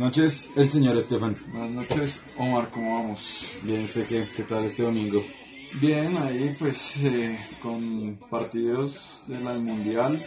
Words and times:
noches, 0.00 0.46
el 0.56 0.70
señor 0.70 0.96
Estefan. 0.96 1.36
Buenas 1.52 1.70
noches, 1.72 2.20
Omar, 2.38 2.70
¿cómo 2.70 2.94
vamos? 2.94 3.50
Bien, 3.62 3.86
sé 3.86 4.04
qué, 4.04 4.26
qué 4.34 4.44
tal 4.44 4.64
este 4.64 4.82
domingo. 4.82 5.22
Bien, 5.74 6.16
ahí 6.16 6.56
pues 6.58 7.04
eh, 7.04 7.38
con 7.62 8.18
partidos 8.30 9.26
del 9.28 9.42
Mundial. 9.62 10.18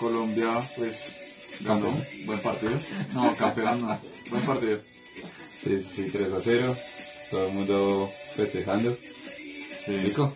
Colombia 0.00 0.60
pues 0.76 1.14
ganó, 1.60 1.94
buen 2.26 2.40
partido. 2.40 2.72
No, 3.14 3.32
campeón 3.36 3.80
no, 3.80 3.98
buen 4.28 4.44
partido. 4.44 4.80
Sí, 5.62 5.80
sí, 5.80 6.10
3 6.10 6.32
a 6.32 6.40
0, 6.40 6.76
todo 7.30 7.46
el 7.46 7.54
mundo 7.54 8.10
festejando. 8.34 8.92
Sí. 9.86 9.96
Rico. 9.98 10.34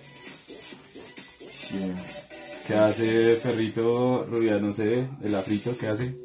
Sí. 1.51 1.93
¿Qué 2.69 2.75
hace 2.75 3.34
Ferrito 3.37 4.25
Rubial? 4.27 4.62
No 4.62 4.70
sé, 4.70 5.09
el 5.25 5.34
afrito, 5.34 5.77
¿qué 5.77 5.88
hace? 5.88 6.23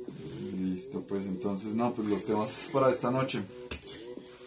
Listo, 0.90 1.06
pues 1.06 1.28
entonces, 1.28 1.76
no, 1.76 1.94
pues 1.94 2.08
los 2.08 2.26
temas 2.26 2.68
para 2.74 2.90
esta 2.90 3.12
noche. 3.12 3.44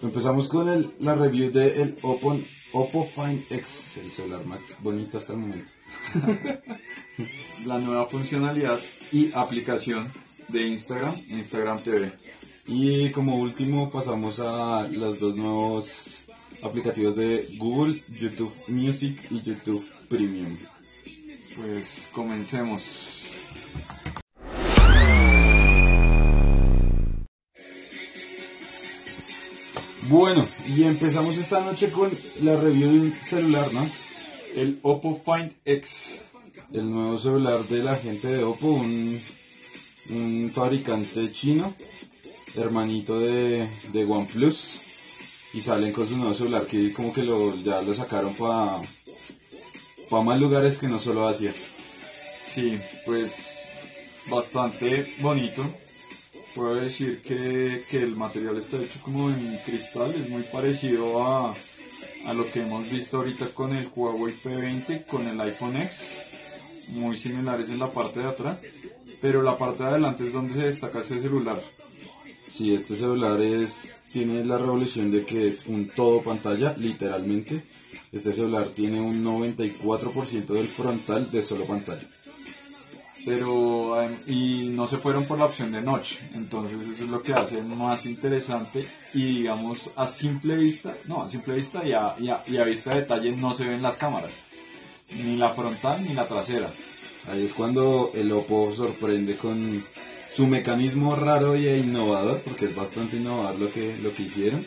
Empezamos 0.02 0.48
con 0.48 0.68
el, 0.68 0.90
la 0.98 1.14
review 1.14 1.52
del 1.52 1.70
el 1.80 1.96
Oppo, 2.02 2.36
Oppo 2.72 3.04
Find 3.04 3.44
X, 3.48 3.98
el 3.98 4.10
celular 4.10 4.44
más 4.44 4.60
bonito 4.80 5.18
hasta 5.18 5.34
el 5.34 5.38
momento. 5.38 5.70
La 7.66 7.78
nueva 7.78 8.06
funcionalidad 8.06 8.80
y 9.12 9.32
aplicación 9.34 10.10
de 10.48 10.66
Instagram, 10.66 11.14
Instagram 11.28 11.80
TV. 11.80 12.10
Y 12.66 13.10
como 13.10 13.36
último 13.36 13.88
pasamos 13.88 14.40
a 14.40 14.88
los 14.88 15.20
dos 15.20 15.36
nuevos 15.36 16.24
aplicativos 16.60 17.14
de 17.14 17.56
Google, 17.56 18.02
YouTube 18.18 18.52
Music 18.66 19.16
y 19.30 19.40
YouTube 19.42 19.88
Premium. 20.08 20.56
Pues 21.54 22.08
comencemos. 22.12 23.12
Bueno, 30.12 30.46
y 30.68 30.82
empezamos 30.82 31.38
esta 31.38 31.62
noche 31.62 31.88
con 31.88 32.10
la 32.42 32.54
review 32.54 32.90
de 32.92 33.00
un 33.00 33.14
celular, 33.14 33.72
¿no? 33.72 33.90
El 34.54 34.78
Oppo 34.82 35.18
Find 35.24 35.54
X. 35.64 36.20
El 36.70 36.90
nuevo 36.90 37.16
celular 37.16 37.60
de 37.60 37.82
la 37.82 37.96
gente 37.96 38.28
de 38.28 38.44
Oppo, 38.44 38.66
un, 38.66 39.18
un 40.10 40.52
fabricante 40.54 41.32
chino, 41.32 41.72
hermanito 42.54 43.20
de, 43.20 43.66
de 43.90 44.04
OnePlus. 44.04 44.80
Y 45.54 45.62
salen 45.62 45.94
con 45.94 46.06
su 46.06 46.18
nuevo 46.18 46.34
celular 46.34 46.66
que 46.66 46.92
como 46.92 47.10
que 47.14 47.24
lo, 47.24 47.56
ya 47.56 47.80
lo 47.80 47.94
sacaron 47.94 48.34
para 48.34 48.82
pa 50.10 50.22
más 50.22 50.38
lugares 50.38 50.76
que 50.76 50.88
no 50.88 50.98
solo 50.98 51.26
Asia. 51.26 51.54
Sí, 52.52 52.78
pues 53.06 53.32
bastante 54.28 55.10
bonito. 55.20 55.64
Puedo 56.54 56.74
decir 56.74 57.22
que, 57.22 57.82
que 57.88 58.02
el 58.02 58.16
material 58.16 58.58
está 58.58 58.76
hecho 58.76 59.00
como 59.00 59.30
en 59.30 59.58
cristal, 59.64 60.12
es 60.14 60.28
muy 60.28 60.42
parecido 60.42 61.22
a, 61.22 61.54
a 62.26 62.34
lo 62.34 62.44
que 62.44 62.60
hemos 62.60 62.90
visto 62.90 63.18
ahorita 63.18 63.46
con 63.48 63.74
el 63.74 63.88
Huawei 63.94 64.34
P20, 64.34 65.06
con 65.06 65.26
el 65.26 65.40
iPhone 65.40 65.76
X, 65.76 66.00
muy 66.90 67.16
similares 67.16 67.70
en 67.70 67.78
la 67.78 67.88
parte 67.88 68.20
de 68.20 68.26
atrás, 68.26 68.60
pero 69.20 69.42
la 69.42 69.52
parte 69.52 69.82
de 69.82 69.90
adelante 69.90 70.26
es 70.26 70.32
donde 70.32 70.54
se 70.54 70.66
destaca 70.66 71.00
ese 71.00 71.20
celular. 71.20 71.62
Sí, 72.52 72.74
este 72.74 72.96
celular 72.96 73.40
es, 73.40 74.00
tiene 74.12 74.44
la 74.44 74.58
revolución 74.58 75.10
de 75.10 75.24
que 75.24 75.48
es 75.48 75.66
un 75.66 75.88
todo 75.88 76.22
pantalla, 76.22 76.74
literalmente. 76.76 77.64
Este 78.12 78.34
celular 78.34 78.68
tiene 78.74 79.00
un 79.00 79.24
94% 79.24 80.46
del 80.48 80.68
frontal 80.68 81.30
de 81.30 81.42
solo 81.42 81.64
pantalla. 81.64 82.06
Pero 83.24 84.02
em, 84.02 84.16
y 84.26 84.68
no 84.70 84.86
se 84.86 84.98
fueron 84.98 85.24
por 85.24 85.38
la 85.38 85.46
opción 85.46 85.70
de 85.72 85.80
noche. 85.80 86.18
Entonces 86.34 86.80
eso 86.82 87.04
es 87.04 87.10
lo 87.10 87.22
que 87.22 87.34
hace 87.34 87.60
más 87.62 88.04
interesante. 88.06 88.86
Y 89.14 89.38
digamos 89.38 89.90
a 89.96 90.06
simple 90.06 90.56
vista 90.56 90.94
no 91.06 91.22
a 91.22 91.28
simple 91.30 91.54
vista 91.54 91.86
y 91.86 91.92
a, 91.92 92.14
y 92.18 92.28
a- 92.28 92.42
y 92.46 92.56
vista 92.70 92.90
de 92.90 93.00
detalle 93.02 93.32
no 93.36 93.54
se 93.54 93.64
ven 93.64 93.82
las 93.82 93.96
cámaras. 93.96 94.32
Ni 95.24 95.36
la 95.36 95.50
frontal 95.50 96.02
ni 96.06 96.14
la 96.14 96.26
trasera. 96.26 96.68
Ahí 97.30 97.44
es 97.44 97.52
cuando 97.52 98.10
el 98.14 98.32
Oppo 98.32 98.72
sorprende 98.74 99.36
con 99.36 99.84
su 100.34 100.46
mecanismo 100.46 101.14
raro 101.14 101.54
e 101.54 101.78
innovador, 101.78 102.40
porque 102.40 102.64
es 102.64 102.74
bastante 102.74 103.18
innovador 103.18 103.60
lo 103.60 103.70
que, 103.72 103.94
lo 104.02 104.12
que 104.14 104.22
hicieron, 104.24 104.64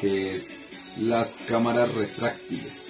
que 0.00 0.34
es 0.34 0.48
las 0.98 1.34
cámaras 1.46 1.92
retráctiles. 1.94 2.87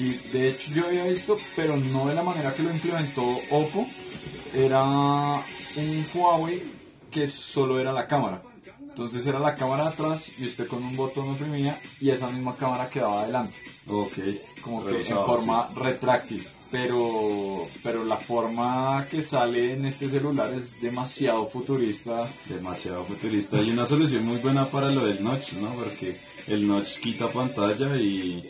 Sí 0.00 0.20
de 0.32 0.48
hecho 0.48 0.70
yo 0.72 0.86
había 0.86 1.04
visto 1.04 1.38
pero 1.54 1.76
no 1.76 2.06
de 2.06 2.14
la 2.14 2.22
manera 2.22 2.52
que 2.54 2.62
lo 2.62 2.70
implementó 2.70 3.22
Oppo 3.50 3.86
era 4.54 4.82
un 4.84 6.06
Huawei 6.14 6.62
que 7.10 7.26
solo 7.26 7.78
era 7.78 7.92
la 7.92 8.06
cámara 8.06 8.42
entonces 8.80 9.26
era 9.26 9.38
la 9.38 9.54
cámara 9.54 9.88
atrás 9.88 10.32
y 10.38 10.46
usted 10.46 10.66
con 10.66 10.82
un 10.82 10.96
botón 10.96 11.28
oprimía 11.30 11.78
y 12.00 12.10
esa 12.10 12.28
misma 12.30 12.56
cámara 12.56 12.88
quedaba 12.88 13.22
adelante 13.22 13.56
Ok, 13.92 14.18
como 14.62 14.84
que 14.84 15.00
en 15.00 15.24
forma 15.24 15.68
retráctil. 15.74 16.46
Pero, 16.70 17.66
pero 17.82 18.04
la 18.04 18.16
forma 18.16 19.04
que 19.10 19.22
sale 19.22 19.72
en 19.72 19.86
este 19.86 20.08
celular 20.08 20.52
es 20.54 20.80
demasiado 20.80 21.48
futurista. 21.48 22.28
demasiado 22.48 23.02
futurista 23.04 23.60
y 23.60 23.72
una 23.72 23.86
solución 23.86 24.24
muy 24.24 24.36
buena 24.38 24.66
para 24.66 24.88
lo 24.90 25.04
del 25.04 25.20
notch, 25.20 25.54
¿no? 25.54 25.68
Porque 25.70 26.16
el 26.46 26.68
notch 26.68 27.00
quita 27.00 27.26
pantalla 27.26 27.96
y, 27.96 28.40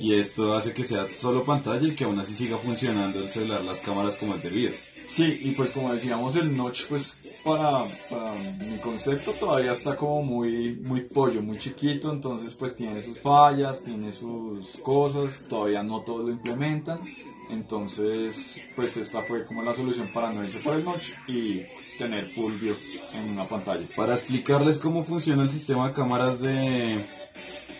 y 0.00 0.14
esto 0.14 0.54
hace 0.54 0.72
que 0.72 0.84
sea 0.84 1.06
solo 1.06 1.44
pantalla 1.44 1.86
y 1.86 1.94
que 1.94 2.04
aún 2.04 2.18
así 2.18 2.34
siga 2.34 2.56
funcionando 2.56 3.20
el 3.20 3.28
celular, 3.28 3.62
las 3.64 3.80
cámaras 3.80 4.16
como 4.16 4.34
es 4.34 4.42
debido. 4.42 4.72
Sí, 5.08 5.40
y 5.42 5.52
pues 5.52 5.70
como 5.70 5.92
decíamos, 5.92 6.36
el 6.36 6.54
notch, 6.54 6.84
pues 6.86 7.18
para, 7.42 7.82
para 8.10 8.32
mi 8.70 8.76
concepto 8.78 9.32
todavía 9.32 9.72
está 9.72 9.96
como 9.96 10.22
muy, 10.22 10.76
muy 10.84 11.00
pollo, 11.00 11.40
muy 11.40 11.58
chiquito, 11.58 12.12
entonces 12.12 12.54
pues 12.54 12.76
tiene 12.76 13.00
sus 13.00 13.18
fallas, 13.18 13.82
tiene 13.84 14.12
sus 14.12 14.76
cosas, 14.82 15.44
todavía 15.48 15.82
no 15.82 16.02
todos 16.02 16.26
lo 16.26 16.32
implementan, 16.32 17.00
entonces 17.48 18.60
pues 18.76 18.98
esta 18.98 19.22
fue 19.22 19.46
como 19.46 19.62
la 19.62 19.74
solución 19.74 20.10
para 20.12 20.30
no 20.30 20.44
irse 20.44 20.58
por 20.58 20.74
el 20.74 20.84
notch 20.84 21.08
y 21.26 21.62
tener 21.98 22.26
full 22.26 22.52
view 22.60 22.76
en 23.14 23.30
una 23.30 23.44
pantalla. 23.44 23.84
Para 23.96 24.14
explicarles 24.14 24.78
cómo 24.78 25.04
funciona 25.04 25.42
el 25.42 25.50
sistema 25.50 25.88
de 25.88 25.94
cámaras 25.94 26.38
de, 26.38 26.98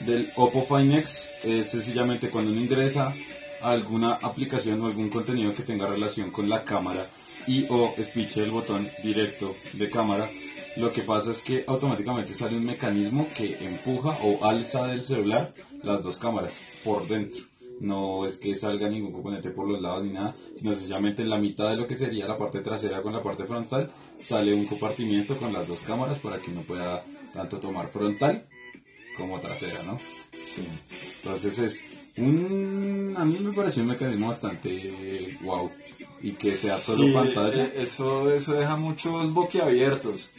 del 0.01 0.29
Oppo 0.37 0.63
Find 0.63 0.95
X, 0.95 1.31
es 1.45 1.71
sencillamente 1.71 2.29
cuando 2.29 2.53
uno 2.53 2.61
ingresa 2.61 3.15
a 3.63 3.71
alguna 3.71 4.15
aplicación 4.15 4.81
o 4.81 4.87
algún 4.87 5.09
contenido 5.11 5.55
que 5.55 5.63
tenga 5.63 5.87
relación 5.87 6.31
con 6.31 6.49
la 6.49 6.65
cámara 6.65 7.05
y 7.47 7.67
o 7.71 7.95
espiche 7.97 8.43
el 8.43 8.51
botón 8.51 8.87
directo 9.03 9.55
de 9.73 9.89
cámara, 9.89 10.29
lo 10.77 10.93
que 10.93 11.03
pasa 11.03 11.31
es 11.31 11.43
que 11.43 11.65
automáticamente 11.67 12.35
sale 12.35 12.57
un 12.57 12.67
mecanismo 12.67 13.27
que 13.37 13.57
empuja 13.67 14.17
o 14.23 14.45
alza 14.45 14.87
del 14.87 15.03
celular 15.03 15.55
las 15.83 16.03
dos 16.03 16.19
cámaras 16.19 16.81
por 16.85 17.07
dentro. 17.09 17.43
No 17.81 18.27
es 18.27 18.39
que 18.39 18.55
salga 18.55 18.89
ningún 18.89 19.13
componente 19.13 19.51
por 19.51 19.69
los 19.69 19.81
lados 19.81 20.05
ni 20.05 20.13
nada, 20.13 20.35
sino 20.57 20.75
sencillamente 20.75 21.23
en 21.23 21.31
la 21.31 21.39
mitad 21.39 21.71
de 21.71 21.77
lo 21.77 21.87
que 21.87 21.95
sería 21.95 22.27
la 22.27 22.37
parte 22.37 22.61
trasera 22.61 23.03
con 23.03 23.13
la 23.13 23.23
parte 23.23 23.45
frontal 23.45 23.91
sale 24.19 24.53
un 24.53 24.67
compartimiento 24.67 25.37
con 25.37 25.53
las 25.53 25.67
dos 25.67 25.81
cámaras 25.81 26.19
para 26.19 26.39
que 26.39 26.51
uno 26.51 26.63
pueda 26.63 27.05
tanto 27.33 27.59
tomar 27.59 27.89
frontal 27.89 28.47
como 29.19 29.39
trasera, 29.41 29.83
¿no? 29.83 29.99
Sí. 30.33 30.67
Entonces 31.23 31.59
es 31.59 31.81
un... 32.17 33.15
A 33.19 33.25
mí 33.27 33.39
me 33.41 33.53
pareció 33.53 33.83
un 33.83 33.89
mecanismo 33.91 34.29
bastante 34.29 35.37
wow. 35.43 35.71
Y 36.23 36.33
que 36.33 36.53
sea 36.57 36.79
solo 36.79 37.05
Sí, 37.09 37.13
pantalla. 37.13 37.65
eh, 37.67 37.73
Eso, 37.83 38.33
eso 38.33 38.55
deja 38.55 38.77
muchos 38.77 39.33
boquiabiertos. 39.33 40.31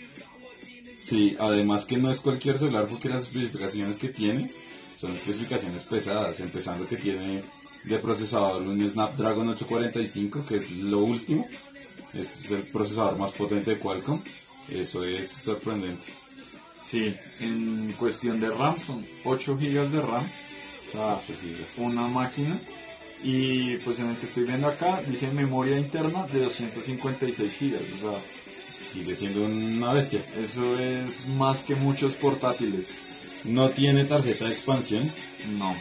Sí, 0.99 1.37
además 1.39 1.85
que 1.85 1.97
no 1.97 2.11
es 2.11 2.19
cualquier 2.19 2.57
celular 2.57 2.87
porque 2.87 3.09
las 3.09 3.23
especificaciones 3.23 3.97
que 3.97 4.09
tiene 4.09 4.51
son 4.99 5.11
especificaciones 5.11 5.83
pesadas, 5.83 6.39
empezando 6.41 6.85
que 6.87 6.97
tiene 6.97 7.41
de 7.85 7.99
procesador 7.99 8.61
un 8.61 8.81
Snapdragon 8.89 9.47
845, 9.49 10.45
que 10.45 10.57
es 10.57 10.71
lo 10.81 10.99
último, 10.99 11.47
es 12.13 12.51
el 12.51 12.63
procesador 12.63 13.17
más 13.17 13.31
potente 13.31 13.71
de 13.71 13.77
Qualcomm, 13.79 14.19
eso 14.69 15.05
es 15.05 15.29
sorprendente. 15.29 16.03
Sí, 16.89 17.13
en 17.41 17.93
cuestión 17.97 18.39
de 18.39 18.49
RAM 18.49 18.75
son 18.79 19.05
8 19.23 19.55
GB 19.57 19.89
de 19.89 20.01
RAM, 20.01 20.23
o 20.23 20.91
sea, 20.91 21.15
8 21.23 21.33
gigas. 21.41 21.77
una 21.77 22.07
máquina. 22.07 22.59
Y 23.23 23.75
pues 23.77 23.99
en 23.99 24.09
el 24.09 24.15
que 24.17 24.25
estoy 24.25 24.45
viendo 24.45 24.67
acá 24.67 25.01
dice 25.07 25.29
memoria 25.31 25.77
interna 25.77 26.25
de 26.27 26.39
256 26.41 27.53
GB, 27.59 27.75
o 27.75 28.11
sea, 28.11 28.19
Sigue 28.93 29.13
siendo 29.15 29.45
una 29.45 29.93
bestia. 29.93 30.21
eso 30.41 30.79
es 30.79 31.27
más 31.37 31.61
que 31.61 31.75
muchos 31.75 32.13
portátiles. 32.15 32.87
No 33.43 33.69
tiene 33.69 34.05
tarjeta 34.05 34.45
de 34.45 34.51
expansión, 34.51 35.11
No. 35.59 35.75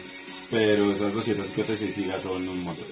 pero 0.51 0.91
esas 0.91 1.13
256 1.13 1.95
gigas 1.95 2.21
son 2.23 2.47
un 2.47 2.63
montón. 2.63 2.85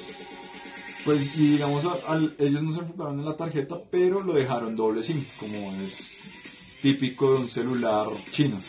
Pues 1.05 1.21
y 1.35 1.51
digamos, 1.51 1.85
al- 2.07 2.35
ellos 2.39 2.63
no 2.63 2.73
se 2.73 2.79
enfocaron 2.79 3.19
en 3.19 3.25
la 3.25 3.35
tarjeta, 3.37 3.75
pero 3.91 4.21
lo 4.23 4.33
dejaron 4.33 4.75
doble 4.75 5.03
SIM, 5.03 5.23
como 5.39 5.71
es 5.85 6.17
típico 6.81 7.33
de 7.33 7.39
un 7.41 7.49
celular 7.49 8.05
chino. 8.31 8.59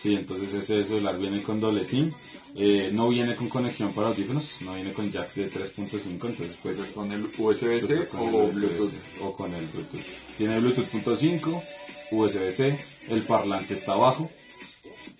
Sí, 0.00 0.14
entonces 0.14 0.52
ese 0.54 0.84
celular 0.84 1.18
viene 1.18 1.42
con 1.42 1.58
doble 1.58 1.84
SIM, 1.84 2.12
eh, 2.54 2.90
no 2.92 3.08
viene 3.08 3.34
con 3.34 3.48
conexión 3.48 3.92
para 3.92 4.08
audífonos, 4.08 4.58
no 4.62 4.74
viene 4.74 4.92
con 4.92 5.10
jack 5.10 5.34
de 5.34 5.50
3.5, 5.50 6.00
entonces 6.10 6.56
pues 6.62 6.78
con 6.94 7.10
el 7.12 7.24
USB-C 7.24 8.08
o 8.18 8.48
Bluetooth. 8.48 8.92
O 9.22 9.36
con 9.36 9.52
el 9.54 9.66
Bluetooth. 9.66 10.04
Tiene 10.36 10.60
Bluetooth.5, 10.60 11.62
USB-C, 12.12 12.78
el 13.08 13.22
parlante 13.22 13.74
está 13.74 13.94
abajo, 13.94 14.30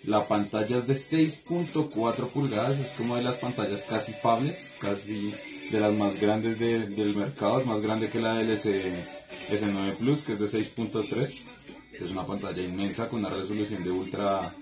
la 0.04 0.26
pantalla 0.28 0.78
es 0.78 0.86
de 0.86 0.94
6.4 0.94 2.28
pulgadas, 2.28 2.78
es 2.78 2.88
como 2.96 3.16
de 3.16 3.22
las 3.22 3.36
pantallas 3.36 3.82
casi 3.88 4.12
phablets, 4.12 4.76
casi 4.78 5.34
de 5.70 5.80
las 5.80 5.92
más 5.94 6.20
grandes 6.20 6.58
del 6.60 7.16
mercado, 7.16 7.60
es 7.60 7.66
más 7.66 7.80
grande 7.80 8.08
que 8.08 8.20
la 8.20 8.34
del 8.34 8.50
S, 8.50 9.04
9 9.50 9.94
Plus, 9.98 10.22
que 10.22 10.34
es 10.34 10.38
de 10.38 10.46
6.3. 10.46 11.55
Es 12.00 12.10
una 12.10 12.26
pantalla 12.26 12.62
inmensa 12.62 13.08
con 13.08 13.20
una 13.20 13.30
resolución 13.30 13.82
de 13.82 13.90
ultra, 13.90 14.54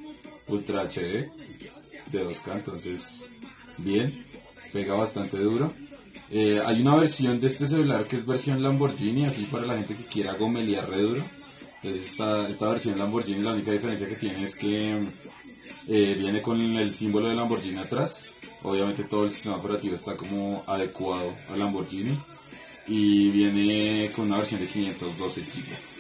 ultra 0.49 0.83
HD 0.83 1.29
de 2.11 2.27
2K, 2.27 2.53
entonces 2.53 3.29
bien, 3.79 4.13
pega 4.73 4.95
bastante 4.95 5.39
duro. 5.39 5.73
Eh, 6.31 6.61
hay 6.65 6.81
una 6.81 6.97
versión 6.97 7.41
de 7.41 7.49
este 7.49 7.67
celular 7.67 8.05
que 8.05 8.17
es 8.17 8.27
versión 8.27 8.63
Lamborghini, 8.63 9.25
así 9.25 9.45
para 9.45 9.67
la 9.67 9.75
gente 9.77 9.95
que 9.95 10.05
quiera 10.05 10.35
gomelear 10.35 10.89
re 10.91 11.03
duro. 11.03 11.23
Entonces 11.83 12.11
esta, 12.11 12.49
esta 12.49 12.69
versión 12.69 12.99
Lamborghini 12.99 13.43
la 13.43 13.53
única 13.53 13.73
diferencia 13.73 14.09
que 14.09 14.17
tiene 14.17 14.45
es 14.45 14.55
que 14.55 15.01
eh, 15.89 16.17
viene 16.19 16.41
con 16.41 16.61
el 16.61 16.95
símbolo 16.95 17.29
de 17.29 17.35
Lamborghini 17.35 17.79
atrás. 17.79 18.25
Obviamente 18.63 19.05
todo 19.05 19.25
el 19.25 19.31
sistema 19.31 19.57
operativo 19.57 19.95
está 19.95 20.17
como 20.17 20.63
adecuado 20.67 21.35
a 21.53 21.57
Lamborghini. 21.57 22.17
Y 22.87 23.31
viene 23.31 24.11
con 24.15 24.27
una 24.27 24.39
versión 24.39 24.61
de 24.61 24.67
512 24.67 25.41
GB. 25.41 25.94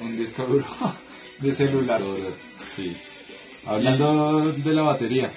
Un 0.00 0.16
disco 0.16 0.44
duro 0.44 0.66
de 1.38 1.52
celular. 1.54 2.00
Sí. 2.76 2.96
Hablando 3.66 4.52
de 4.52 4.72
la 4.72 4.82
batería. 4.82 5.30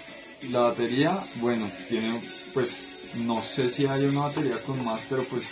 La 0.51 0.59
batería, 0.59 1.23
bueno, 1.35 1.69
tiene 1.89 2.21
pues 2.53 2.79
no 3.25 3.41
sé 3.41 3.69
si 3.69 3.85
hay 3.85 4.05
una 4.05 4.21
batería 4.21 4.57
con 4.65 4.83
más, 4.83 4.99
pero 5.09 5.23
pues 5.23 5.44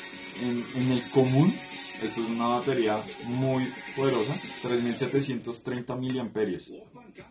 en, 0.42 0.64
en 0.76 0.92
el 0.92 1.04
común 1.10 1.54
esto 2.02 2.22
es 2.22 2.30
una 2.30 2.48
batería 2.48 3.00
muy 3.24 3.64
poderosa, 3.96 4.34
3730 4.62 5.96
miliamperios. 5.96 6.64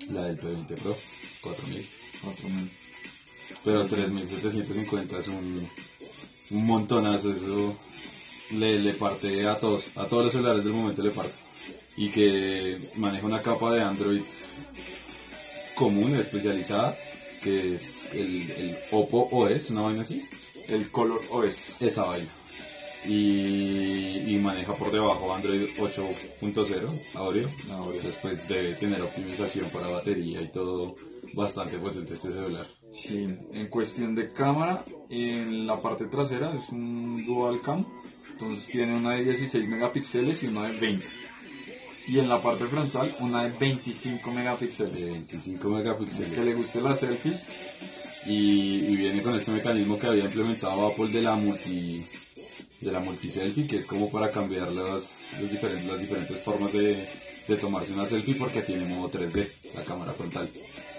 La 0.09 0.27
del 0.27 0.41
P20 0.41 0.81
Pro, 0.81 0.97
4000. 1.43 1.87
4000. 2.23 2.71
Pero 3.63 3.87
3750 3.87 5.19
es 5.19 5.29
un, 5.29 5.69
un 6.51 6.67
montonazo, 6.67 7.33
eso 7.33 7.77
le, 8.53 8.79
le 8.79 8.93
parte 8.93 9.47
a 9.47 9.59
todos, 9.59 9.91
a 9.97 10.07
todos 10.07 10.25
los 10.25 10.33
celulares 10.33 10.65
del 10.65 10.73
momento 10.73 11.03
le 11.03 11.11
parte. 11.11 11.35
Y 11.97 12.11
que 12.11 12.79
maneja 12.97 13.27
una 13.27 13.41
capa 13.41 13.73
de 13.73 13.83
Android 13.83 14.23
común, 15.77 16.15
especializada, 16.17 16.97
que 17.43 17.75
es 17.75 18.13
el, 18.13 18.51
el 18.51 18.77
Oppo 18.91 19.29
OS, 19.31 19.71
una 19.71 19.83
vaina 19.83 20.03
así. 20.03 20.23
El 20.69 20.91
Color 20.91 21.21
OS. 21.31 21.83
Esa 21.83 22.05
vaina 22.05 22.31
y, 23.07 24.39
maneja 24.43 24.73
por 24.75 24.91
debajo 24.91 25.35
Android 25.35 25.63
8.0 25.79 27.17
Audio. 27.17 27.49
Después 28.03 28.49
debe 28.49 28.75
tener 28.75 29.01
optimización 29.03 29.69
para 29.71 29.89
batería 29.89 30.41
y 30.43 30.51
todo 30.51 30.95
bastante 31.35 31.79
potente 31.79 32.15
este 32.15 32.33
celular. 32.33 32.67
Sí, 32.93 33.27
en 33.53 33.69
cuestión 33.69 34.15
de 34.15 34.33
cámara, 34.33 34.85
en 35.11 35.67
la 35.67 35.81
parte 35.81 36.07
trasera 36.07 36.55
es 36.55 36.69
un 36.71 37.25
dual 37.27 37.61
cam, 37.61 37.85
entonces 38.33 38.67
tiene 38.67 38.97
una 38.97 39.13
de 39.13 39.25
16 39.25 39.69
megapíxeles 39.69 40.43
y 40.43 40.47
una 40.47 40.69
de 40.69 40.79
20. 40.79 41.07
Y 42.07 42.19
en 42.19 42.29
la 42.29 42.43
parte 42.43 42.67
frontal 42.67 43.15
una 43.21 43.45
de 43.45 43.59
25 43.59 44.31
megapíxeles. 44.33 44.95
De 44.95 45.11
25 45.11 45.69
megapíxeles. 45.69 46.33
Que 46.33 46.45
le 46.45 46.55
guste 46.55 46.81
las 46.83 47.01
selfies. 47.01 47.47
Y, 48.27 48.87
y, 48.89 48.97
viene 48.97 49.23
con 49.23 49.35
este 49.35 49.51
mecanismo 49.51 49.99
que 49.99 50.07
había 50.07 50.25
implementado 50.25 50.87
Apple 50.87 51.09
de 51.09 51.21
la 51.21 51.35
multi 51.35 52.03
de 52.85 52.93
la 52.93 53.01
multiselfie, 53.01 53.67
que 53.67 53.79
es 53.79 53.87
como 53.87 54.11
para 54.11 54.31
cambiar 54.31 54.71
las, 54.71 55.41
diferentes, 55.51 55.87
las 55.87 55.99
diferentes 55.99 56.39
formas 56.43 56.73
de, 56.73 57.07
tomarse 57.61 57.93
una 57.93 58.05
selfie 58.05 58.35
porque 58.35 58.63
tiene 58.63 58.87
modo 58.87 59.11
3D, 59.11 59.47
la 59.75 59.83
cámara 59.83 60.13
frontal. 60.13 60.49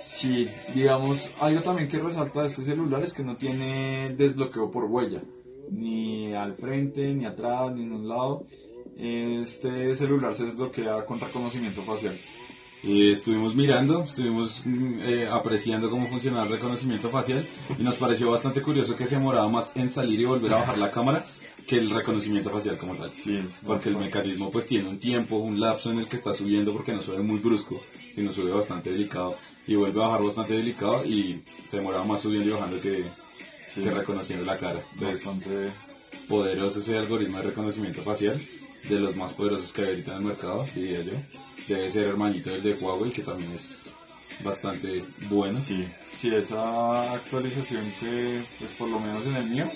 Sí, 0.03 0.47
digamos, 0.73 1.29
algo 1.39 1.61
también 1.61 1.87
que 1.87 1.99
resalta 1.99 2.41
de 2.41 2.47
este 2.47 2.63
celular 2.63 3.03
es 3.03 3.13
que 3.13 3.23
no 3.23 3.35
tiene 3.37 4.13
desbloqueo 4.17 4.71
por 4.71 4.85
huella, 4.85 5.21
ni 5.71 6.33
al 6.33 6.55
frente, 6.55 7.13
ni 7.13 7.25
atrás, 7.25 7.73
ni 7.75 7.83
en 7.83 7.91
un 7.93 8.07
lado. 8.07 8.45
Este 8.97 9.95
celular 9.95 10.33
se 10.35 10.45
desbloquea 10.45 11.05
con 11.05 11.19
reconocimiento 11.19 11.81
facial. 11.81 12.15
y 12.83 13.11
estuvimos 13.11 13.55
mirando, 13.55 14.03
estuvimos 14.03 14.61
mm, 14.63 14.99
eh, 15.01 15.27
apreciando 15.27 15.89
cómo 15.89 16.07
funcionaba 16.07 16.45
el 16.45 16.51
reconocimiento 16.51 17.09
facial 17.09 17.43
y 17.79 17.83
nos 17.83 17.95
pareció 17.95 18.29
bastante 18.29 18.61
curioso 18.61 18.95
que 18.95 19.07
se 19.07 19.15
demoraba 19.15 19.49
más 19.49 19.75
en 19.75 19.89
salir 19.89 20.19
y 20.19 20.25
volver 20.25 20.53
a 20.53 20.57
bajar 20.57 20.77
la 20.77 20.91
cámara 20.91 21.23
que 21.65 21.77
el 21.77 21.89
reconocimiento 21.89 22.49
facial 22.49 22.77
como 22.77 22.95
tal. 22.95 23.11
Sí, 23.11 23.39
porque 23.65 23.89
el 23.89 23.97
mecanismo 23.97 24.51
pues 24.51 24.67
tiene 24.67 24.87
un 24.87 24.97
tiempo, 24.97 25.37
un 25.37 25.59
lapso 25.59 25.91
en 25.91 25.99
el 25.99 26.07
que 26.07 26.17
está 26.17 26.33
subiendo 26.33 26.71
porque 26.73 26.93
no 26.93 27.01
sube 27.01 27.19
muy 27.19 27.39
brusco, 27.39 27.81
sino 28.13 28.31
sube 28.31 28.51
bastante 28.51 28.91
delicado 28.91 29.35
y 29.67 29.75
vuelve 29.75 30.03
a 30.03 30.07
bajar 30.07 30.23
bastante 30.23 30.53
delicado 30.53 31.03
y 31.05 31.41
se 31.69 31.77
demora 31.77 32.03
más 32.03 32.21
subiendo 32.21 32.49
y 32.49 32.53
bajando 32.53 32.79
que, 32.79 33.03
que 33.75 33.91
reconociendo 33.91 34.45
la 34.45 34.57
cara. 34.57 34.79
bastante 34.99 35.71
poderoso 36.27 36.79
ese 36.79 36.97
algoritmo 36.97 37.37
de 37.37 37.43
reconocimiento 37.43 38.01
facial, 38.01 38.41
de 38.89 38.99
los 38.99 39.15
más 39.15 39.33
poderosos 39.33 39.71
que 39.71 39.83
hay 39.83 39.89
ahorita 39.89 40.11
en 40.11 40.17
el 40.17 40.23
mercado, 40.23 40.65
diría 40.73 41.01
yo. 41.01 41.13
Debe 41.67 41.91
ser 41.91 42.03
hermanito 42.07 42.51
del 42.51 42.61
de 42.61 42.73
Huawei 42.73 43.11
que 43.11 43.23
también 43.23 43.51
es 43.53 43.89
bastante 44.43 45.03
bueno. 45.29 45.59
Sí, 45.59 45.85
sí, 46.15 46.33
esa 46.33 47.13
actualización 47.13 47.83
que 47.99 48.41
pues 48.59 48.71
por 48.71 48.89
lo 48.89 48.99
menos 48.99 49.25
en 49.25 49.35
el 49.35 49.49
mío 49.49 49.69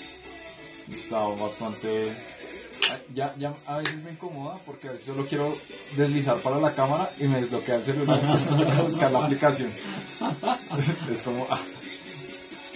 estaba 0.92 1.34
bastante... 1.34 2.12
Ya, 3.14 3.32
ya 3.38 3.54
a 3.66 3.78
veces 3.78 4.02
me 4.02 4.10
incomoda 4.10 4.58
porque 4.66 4.88
a 4.88 4.92
veces 4.92 5.06
solo 5.06 5.24
quiero 5.24 5.56
deslizar 5.96 6.38
para 6.38 6.58
la 6.58 6.74
cámara 6.74 7.10
y 7.20 7.24
me 7.24 7.40
desbloquea 7.40 7.76
el 7.76 7.84
celular 7.84 8.20
para 8.48 8.82
buscar 8.82 9.12
la 9.12 9.24
aplicación. 9.24 9.70
es 11.10 11.22
como... 11.22 11.46
Ah. 11.50 11.60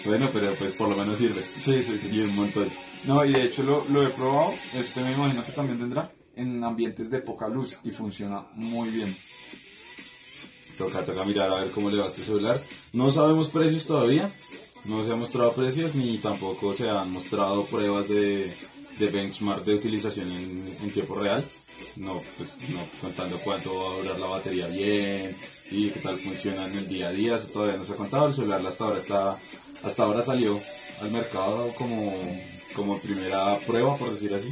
Bueno, 0.05 0.29
pero 0.33 0.53
pues 0.55 0.73
por 0.75 0.89
lo 0.89 0.97
menos 0.97 1.19
sirve. 1.19 1.43
Sí, 1.43 1.83
sí, 1.83 1.99
sí. 1.99 2.09
Y 2.13 2.21
un 2.21 2.35
montón. 2.37 2.69
No, 3.05 3.25
y 3.25 3.33
de 3.33 3.45
hecho 3.45 3.63
lo, 3.63 3.85
lo 3.91 4.07
he 4.07 4.11
probado, 4.11 4.55
este 4.75 5.01
me 5.03 5.13
imagino 5.13 5.45
que 5.45 5.53
también 5.53 5.79
tendrá 5.79 6.11
en 6.37 6.63
ambientes 6.65 7.11
de 7.11 7.21
poca 7.21 7.49
luz 7.49 7.77
y 7.85 7.91
funciona 7.91 8.43
muy 8.55 8.89
bien. 8.91 9.15
Toca, 10.79 11.05
toca 11.05 11.25
mirar 11.25 11.51
a 11.53 11.61
ver 11.63 11.71
cómo 11.71 11.91
le 11.91 11.99
va 11.99 12.07
a 12.07 12.09
este 12.09 12.23
celular. 12.23 12.61
No 12.93 13.11
sabemos 13.11 13.49
precios 13.49 13.87
todavía, 13.87 14.31
no 14.85 15.05
se 15.05 15.13
han 15.13 15.19
mostrado 15.19 15.53
precios 15.53 15.95
ni 15.95 16.19
tampoco 16.19 16.75
se 16.75 16.91
han 16.91 17.11
mostrado 17.13 17.65
pruebas 17.65 18.09
de, 18.09 18.53
de 18.99 19.07
benchmark 19.09 19.65
de 19.65 19.75
utilización 19.75 20.31
en, 20.31 20.91
tiempo 20.91 21.17
real. 21.17 21.45
No, 21.97 22.23
pues 22.37 22.57
no 22.71 22.81
contando 23.01 23.37
cuánto 23.39 23.75
va 23.75 23.95
a 23.95 23.97
durar 23.99 24.21
la 24.21 24.27
batería 24.27 24.67
bien 24.69 25.35
y 25.71 25.91
qué 25.91 26.01
tal 26.01 26.19
funciona 26.19 26.67
en 26.67 26.77
el 26.77 26.89
día 26.89 27.09
a 27.09 27.13
día, 27.13 27.37
eso 27.37 27.47
todavía 27.49 27.77
no 27.77 27.85
se 27.85 27.93
ha 27.93 27.97
contado. 27.97 28.29
El 28.29 28.35
celular 28.35 28.67
hasta 28.67 28.85
ahora 28.85 28.99
está, 28.99 29.39
hasta 29.85 30.05
ahora 30.05 30.23
salió 30.23 30.59
al 31.01 31.11
mercado 31.11 31.73
como, 31.77 32.13
como 32.75 32.99
primera 32.99 33.59
prueba, 33.67 33.97
por 33.97 34.13
decir 34.13 34.35
así. 34.35 34.51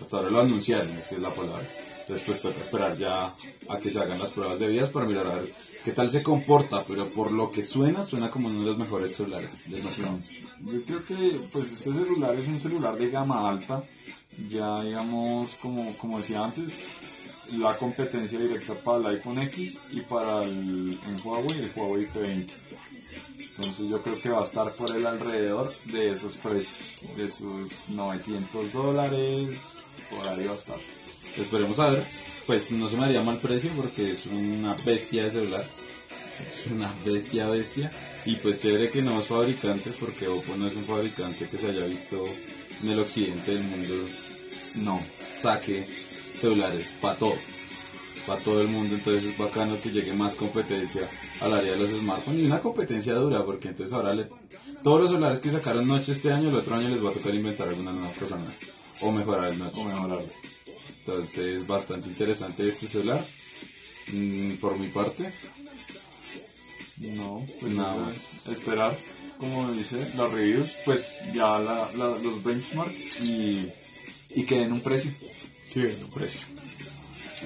Hasta 0.00 0.16
ahora 0.16 0.30
lo 0.30 0.40
anunciaron, 0.40 0.90
es 0.98 1.06
que 1.06 1.14
es 1.16 1.20
la 1.20 1.30
palabra. 1.30 1.62
Entonces 2.00 2.26
pues 2.26 2.42
toca 2.42 2.60
esperar 2.60 2.96
ya 2.98 3.32
a 3.68 3.78
que 3.78 3.90
se 3.90 3.98
hagan 3.98 4.18
las 4.18 4.30
pruebas 4.30 4.58
debidas 4.58 4.90
para 4.90 5.06
mirar 5.06 5.26
a 5.26 5.34
ver 5.36 5.50
qué 5.84 5.92
tal 5.92 6.10
se 6.10 6.22
comporta, 6.22 6.82
pero 6.86 7.08
por 7.08 7.32
lo 7.32 7.50
que 7.50 7.62
suena, 7.62 8.04
suena 8.04 8.28
como 8.28 8.48
uno 8.48 8.60
de 8.60 8.66
los 8.66 8.78
mejores 8.78 9.16
celulares 9.16 9.50
del 9.66 9.82
mercado. 9.82 10.18
Yo 10.60 10.82
creo 10.84 11.04
que 11.06 11.40
pues 11.50 11.72
este 11.72 11.92
celular 11.92 12.38
es 12.38 12.46
un 12.46 12.60
celular 12.60 12.96
de 12.96 13.08
gama 13.08 13.48
alta, 13.48 13.82
ya 14.50 14.82
digamos 14.82 15.48
como, 15.62 15.96
como 15.96 16.18
decía 16.18 16.44
antes, 16.44 16.72
la 17.58 17.74
competencia 17.76 18.38
directa 18.38 18.74
para 18.74 18.98
el 18.98 19.16
iPhone 19.16 19.38
X 19.38 19.78
y 19.92 20.00
para 20.00 20.42
el 20.42 20.98
en 21.06 21.20
Huawei 21.24 21.58
el 21.58 21.70
Huawei 21.74 22.06
P20. 22.06 22.50
Entonces 23.56 23.88
yo 23.88 24.02
creo 24.02 24.20
que 24.20 24.30
va 24.30 24.42
a 24.42 24.46
estar 24.46 24.70
por 24.72 24.94
el 24.94 25.06
alrededor 25.06 25.72
de 25.84 26.10
esos 26.10 26.34
precios, 26.38 27.16
de 27.16 27.30
sus 27.30 27.88
900 27.90 28.72
dólares, 28.72 29.60
por 30.10 30.26
ahí 30.26 30.44
va 30.44 30.52
a 30.52 30.56
estar. 30.56 30.78
Esperemos 31.36 31.78
a 31.78 31.90
ver 31.90 32.04
pues 32.46 32.70
no 32.70 32.88
se 32.88 32.96
me 32.96 33.04
haría 33.04 33.22
mal 33.22 33.38
precio 33.38 33.70
porque 33.76 34.12
es 34.12 34.26
una 34.26 34.76
bestia 34.84 35.24
de 35.24 35.30
celular. 35.30 35.64
Es 36.64 36.70
una 36.70 36.92
bestia, 37.04 37.48
bestia. 37.48 37.90
Y 38.26 38.36
pues 38.36 38.60
chévere 38.60 38.90
que 38.90 39.02
nuevos 39.02 39.26
fabricantes, 39.26 39.96
porque 39.96 40.28
Oppo 40.28 40.56
no 40.56 40.66
es 40.66 40.76
un 40.76 40.84
fabricante 40.84 41.48
que 41.48 41.56
se 41.56 41.68
haya 41.68 41.86
visto 41.86 42.22
en 42.82 42.90
el 42.90 42.98
occidente 42.98 43.52
del 43.52 43.62
mundo, 43.62 43.94
no, 44.76 45.00
saque 45.40 45.84
celulares 46.40 46.86
para 47.00 47.14
todo, 47.16 47.36
para 48.26 48.40
todo 48.40 48.60
el 48.60 48.68
mundo. 48.68 48.94
Entonces 48.94 49.24
es 49.24 49.38
bacano 49.38 49.80
que 49.80 49.90
llegue 49.90 50.12
más 50.12 50.34
competencia 50.34 51.02
al 51.44 51.54
área 51.54 51.72
de 51.72 51.78
los 51.78 51.90
smartphones 51.90 52.42
y 52.42 52.46
una 52.46 52.60
competencia 52.60 53.14
dura, 53.14 53.44
porque 53.44 53.68
entonces 53.68 53.94
ahora 53.94 54.14
le, 54.14 54.28
todos 54.82 55.00
los 55.00 55.10
celulares 55.10 55.38
que 55.38 55.50
sacaron 55.50 55.86
noche 55.86 56.12
este 56.12 56.32
año, 56.32 56.48
el 56.48 56.56
otro 56.56 56.74
año 56.74 56.88
les 56.88 57.04
va 57.04 57.10
a 57.10 57.12
tocar 57.12 57.34
inventar 57.34 57.68
alguna 57.68 57.92
nueva 57.92 58.10
cosa 58.18 58.36
nueva 58.36 58.52
o 59.00 59.12
mejorar 59.12 59.52
el 59.52 59.58
noche. 59.58 59.80
O 59.80 59.84
mejorarlo. 59.84 60.28
Entonces, 61.06 61.66
bastante 61.66 62.08
interesante 62.08 62.68
este 62.68 62.86
celular. 62.86 63.24
Mm, 64.12 64.54
por 64.54 64.78
mi 64.78 64.88
parte. 64.88 65.32
No, 66.98 67.44
pues 67.60 67.74
nada 67.74 67.94
más. 67.96 68.46
Esperar, 68.48 68.96
como 69.38 69.72
dice, 69.72 69.96
las 70.16 70.32
reviews, 70.32 70.70
pues 70.84 71.06
ya 71.34 71.58
la, 71.58 71.90
los 71.94 72.44
benchmarks 72.44 73.20
y, 73.22 73.72
y 74.30 74.44
que 74.44 74.60
den 74.60 74.72
un 74.72 74.80
precio. 74.80 75.10
Qué 75.72 75.86
buen 75.86 76.10
precio. 76.10 76.40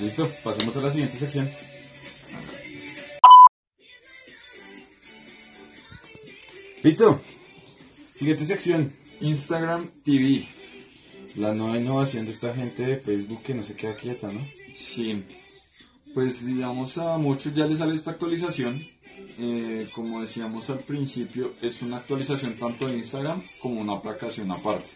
Listo, 0.00 0.28
pasemos 0.44 0.76
a 0.76 0.80
la 0.80 0.92
siguiente 0.92 1.18
sección. 1.18 1.48
Listo. 6.82 7.20
Siguiente 8.14 8.46
sección. 8.46 8.92
Instagram 9.20 9.88
TV. 10.04 10.46
La 11.34 11.52
nueva 11.52 11.78
innovación 11.78 12.24
de 12.24 12.30
esta 12.30 12.54
gente 12.54 12.84
de 12.84 12.98
Facebook 12.98 13.42
que 13.42 13.54
no 13.54 13.64
se 13.64 13.74
queda 13.74 13.96
quieta, 13.96 14.30
¿no? 14.30 14.40
Sí. 14.76 15.24
Pues 16.14 16.46
digamos 16.46 16.96
a 16.98 17.18
muchos 17.18 17.52
ya 17.52 17.66
les 17.66 17.78
sale 17.78 17.96
esta 17.96 18.12
actualización. 18.12 18.80
Eh, 19.40 19.88
como 19.92 20.20
decíamos 20.20 20.70
al 20.70 20.78
principio, 20.78 21.52
es 21.62 21.82
una 21.82 21.96
actualización 21.96 22.54
tanto 22.54 22.86
de 22.86 22.98
Instagram 22.98 23.42
como 23.60 23.80
una 23.80 23.94
aplicación 23.94 24.50
aparte. 24.52 24.90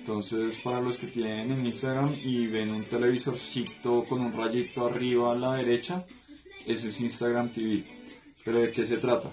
Entonces, 0.00 0.56
para 0.62 0.80
los 0.80 0.98
que 0.98 1.06
tienen 1.06 1.52
en 1.52 1.66
Instagram 1.66 2.16
y 2.20 2.48
ven 2.48 2.70
un 2.70 2.84
televisorcito 2.84 4.04
con 4.04 4.20
un 4.20 4.32
rayito 4.32 4.86
arriba 4.86 5.32
a 5.32 5.36
la 5.36 5.54
derecha, 5.54 6.04
eso 6.66 6.88
es 6.88 7.00
Instagram 7.00 7.50
TV. 7.50 7.84
Pero 8.44 8.60
¿de 8.60 8.72
qué 8.72 8.84
se 8.84 8.96
trata? 8.98 9.32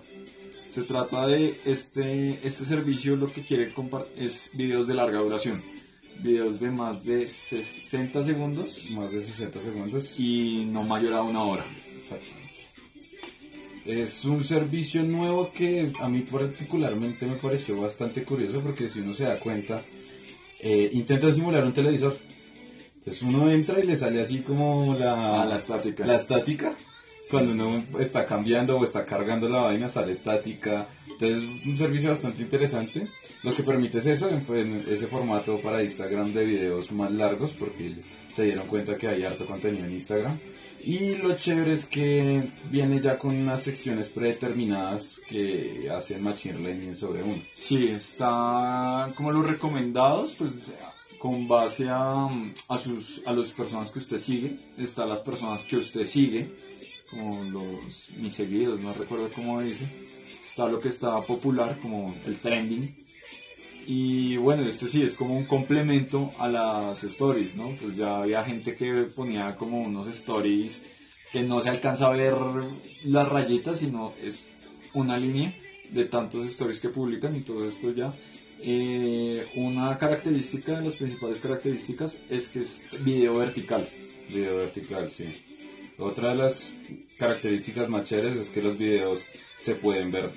Se 0.73 0.81
trata 0.83 1.27
de 1.27 1.55
este, 1.65 2.39
este 2.43 2.65
servicio, 2.65 3.15
lo 3.15 3.31
que 3.31 3.41
quiere 3.41 3.71
compartir 3.73 4.23
es 4.23 4.49
videos 4.53 4.87
de 4.87 4.95
larga 4.95 5.19
duración. 5.19 5.61
Videos 6.19 6.59
de 6.59 6.69
más 6.71 7.05
de 7.05 7.27
60 7.27 8.23
segundos 8.23 8.87
Más 8.91 9.11
de 9.11 9.21
60 9.21 9.59
segundos. 9.61 10.13
y 10.17 10.63
no 10.65 10.83
mayor 10.83 11.13
a 11.13 11.21
una 11.23 11.43
hora. 11.43 11.65
Exactamente. 11.95 12.41
Es 13.85 14.23
un 14.25 14.43
servicio 14.43 15.03
nuevo 15.03 15.49
que 15.51 15.91
a 15.99 16.07
mí 16.09 16.21
particularmente 16.21 17.25
me 17.27 17.35
pareció 17.35 17.79
bastante 17.81 18.23
curioso 18.23 18.61
porque 18.61 18.89
si 18.89 19.01
uno 19.01 19.13
se 19.13 19.25
da 19.25 19.37
cuenta, 19.39 19.81
eh, 20.61 20.89
intenta 20.93 21.31
simular 21.33 21.65
un 21.65 21.73
televisor. 21.73 22.17
Entonces 22.99 23.21
uno 23.21 23.51
entra 23.51 23.79
y 23.79 23.83
le 23.83 23.95
sale 23.97 24.21
así 24.21 24.39
como 24.39 24.95
la, 24.97 25.41
Ah, 25.43 25.45
la 25.45 25.57
estática. 25.57 26.05
La 26.05 26.15
estática. 26.15 26.73
Cuando 27.33 27.51
uno 27.53 27.83
está 27.99 28.25
cambiando 28.25 28.77
o 28.77 28.83
está 28.83 29.03
cargando 29.03 29.49
la 29.49 29.61
vaina 29.61 29.89
sale 29.89 30.11
estática. 30.11 30.87
Entonces 31.13 31.43
es 31.43 31.65
un 31.65 31.77
servicio 31.77 32.09
bastante 32.11 32.41
interesante. 32.43 33.03
Lo 33.43 33.53
que 33.55 33.63
permite 33.63 33.97
es 33.97 34.05
eso, 34.05 34.29
en- 34.29 34.45
en 34.55 34.85
ese 34.89 35.07
formato 35.07 35.57
para 35.59 35.83
Instagram 35.83 36.31
de 36.33 36.45
videos 36.45 36.91
más 36.91 37.11
largos 37.11 37.51
porque 37.51 37.95
se 38.35 38.43
dieron 38.43 38.67
cuenta 38.67 38.95
que 38.97 39.07
hay 39.07 39.23
harto 39.23 39.45
contenido 39.45 39.85
en 39.85 39.93
Instagram. 39.93 40.37
Y 40.85 41.15
lo 41.15 41.35
chévere 41.37 41.73
es 41.73 41.85
que 41.85 42.43
viene 42.69 42.99
ya 43.01 43.17
con 43.17 43.35
unas 43.35 43.63
secciones 43.63 44.09
predeterminadas 44.09 45.19
que 45.29 45.89
hacen 45.95 46.21
machine 46.21 46.59
learning 46.59 46.95
sobre 46.95 47.23
uno. 47.23 47.41
Sí, 47.53 47.87
está 47.87 49.07
como 49.15 49.31
los 49.31 49.45
recomendados, 49.45 50.33
pues 50.37 50.51
con 51.17 51.47
base 51.47 51.87
a, 51.89 52.27
a 52.67 52.77
sus 52.77 53.21
a 53.25 53.31
las 53.31 53.51
personas 53.53 53.91
que 53.91 53.99
usted 53.99 54.19
sigue, 54.19 54.57
está 54.77 55.05
las 55.05 55.21
personas 55.21 55.63
que 55.63 55.77
usted 55.77 56.03
sigue, 56.03 56.49
como 57.13 57.43
los 57.43 58.09
mis 58.17 58.33
seguidos, 58.33 58.81
no 58.81 58.93
recuerdo 58.93 59.29
cómo 59.33 59.61
dice, 59.61 59.85
está 60.45 60.67
lo 60.67 60.79
que 60.79 60.89
está 60.89 61.19
popular 61.21 61.77
como 61.81 62.13
el 62.25 62.37
trending. 62.37 62.95
Y 63.85 64.37
bueno, 64.37 64.63
este 64.63 64.87
sí 64.87 65.03
es 65.03 65.13
como 65.15 65.35
un 65.35 65.45
complemento 65.45 66.31
a 66.39 66.47
las 66.47 67.03
stories, 67.03 67.55
¿no? 67.55 67.75
Pues 67.81 67.97
ya 67.97 68.21
había 68.21 68.43
gente 68.43 68.75
que 68.75 68.91
ponía 69.15 69.55
como 69.57 69.81
unos 69.81 70.07
stories 70.07 70.81
que 71.31 71.41
no 71.43 71.59
se 71.59 71.69
alcanza 71.69 72.07
a 72.07 72.15
ver 72.15 72.35
las 73.03 73.27
rayitas, 73.27 73.79
sino 73.79 74.13
es 74.23 74.43
una 74.93 75.17
línea 75.17 75.53
de 75.89 76.05
tantos 76.05 76.45
stories 76.45 76.79
que 76.79 76.89
publican 76.89 77.35
y 77.35 77.41
todo 77.41 77.67
esto 77.67 77.91
ya. 77.91 78.13
Eh, 78.59 79.45
una 79.55 79.97
característica 79.97 80.79
de 80.79 80.85
las 80.85 80.95
principales 80.95 81.39
características 81.39 82.17
es 82.29 82.47
que 82.47 82.59
es 82.59 82.83
video 83.03 83.37
vertical. 83.37 83.87
Video 84.29 84.57
vertical, 84.57 85.09
sí. 85.09 85.25
Otra 86.03 86.29
de 86.31 86.35
las 86.35 86.69
características 87.17 87.87
más 87.87 88.03
chéveres 88.03 88.37
es 88.37 88.49
que 88.49 88.61
los 88.61 88.77
videos 88.77 89.25
se 89.57 89.75
pueden 89.75 90.11
ver, 90.11 90.29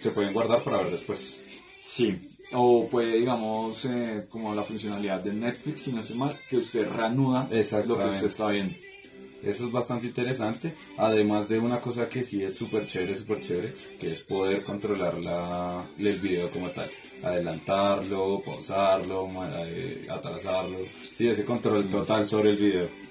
se 0.00 0.10
pueden 0.12 0.32
guardar 0.32 0.62
para 0.62 0.78
ver 0.78 0.92
después. 0.92 1.36
Sí. 1.78 2.16
O 2.52 2.88
puede, 2.88 3.18
digamos, 3.18 3.84
eh, 3.84 4.24
como 4.30 4.54
la 4.54 4.64
funcionalidad 4.64 5.20
de 5.20 5.34
Netflix, 5.34 5.82
si 5.82 5.92
no 5.92 6.02
sé 6.02 6.14
mal, 6.14 6.34
que 6.48 6.56
usted 6.56 6.90
reanuda 6.90 7.46
lo 7.86 7.98
que 7.98 8.04
usted 8.04 8.26
está 8.28 8.48
viendo. 8.48 8.74
Eso 9.42 9.66
es 9.66 9.72
bastante 9.72 10.06
interesante, 10.06 10.74
además 10.96 11.50
de 11.50 11.58
una 11.58 11.80
cosa 11.80 12.08
que 12.08 12.24
sí 12.24 12.42
es 12.42 12.54
súper 12.54 12.86
chévere, 12.86 13.14
súper 13.14 13.42
chévere, 13.42 13.74
que 13.98 14.12
es 14.12 14.20
poder 14.20 14.62
controlar 14.64 15.18
la, 15.18 15.84
el 15.98 16.18
video 16.18 16.48
como 16.48 16.70
tal. 16.70 16.90
Adelantarlo, 17.22 18.40
pausarlo, 18.40 19.28
eh, 19.66 20.06
atrasarlo. 20.08 20.78
Sí, 21.16 21.28
ese 21.28 21.44
control 21.44 21.90
total 21.90 22.26
sobre 22.26 22.52
el 22.52 22.56
video. 22.56 23.09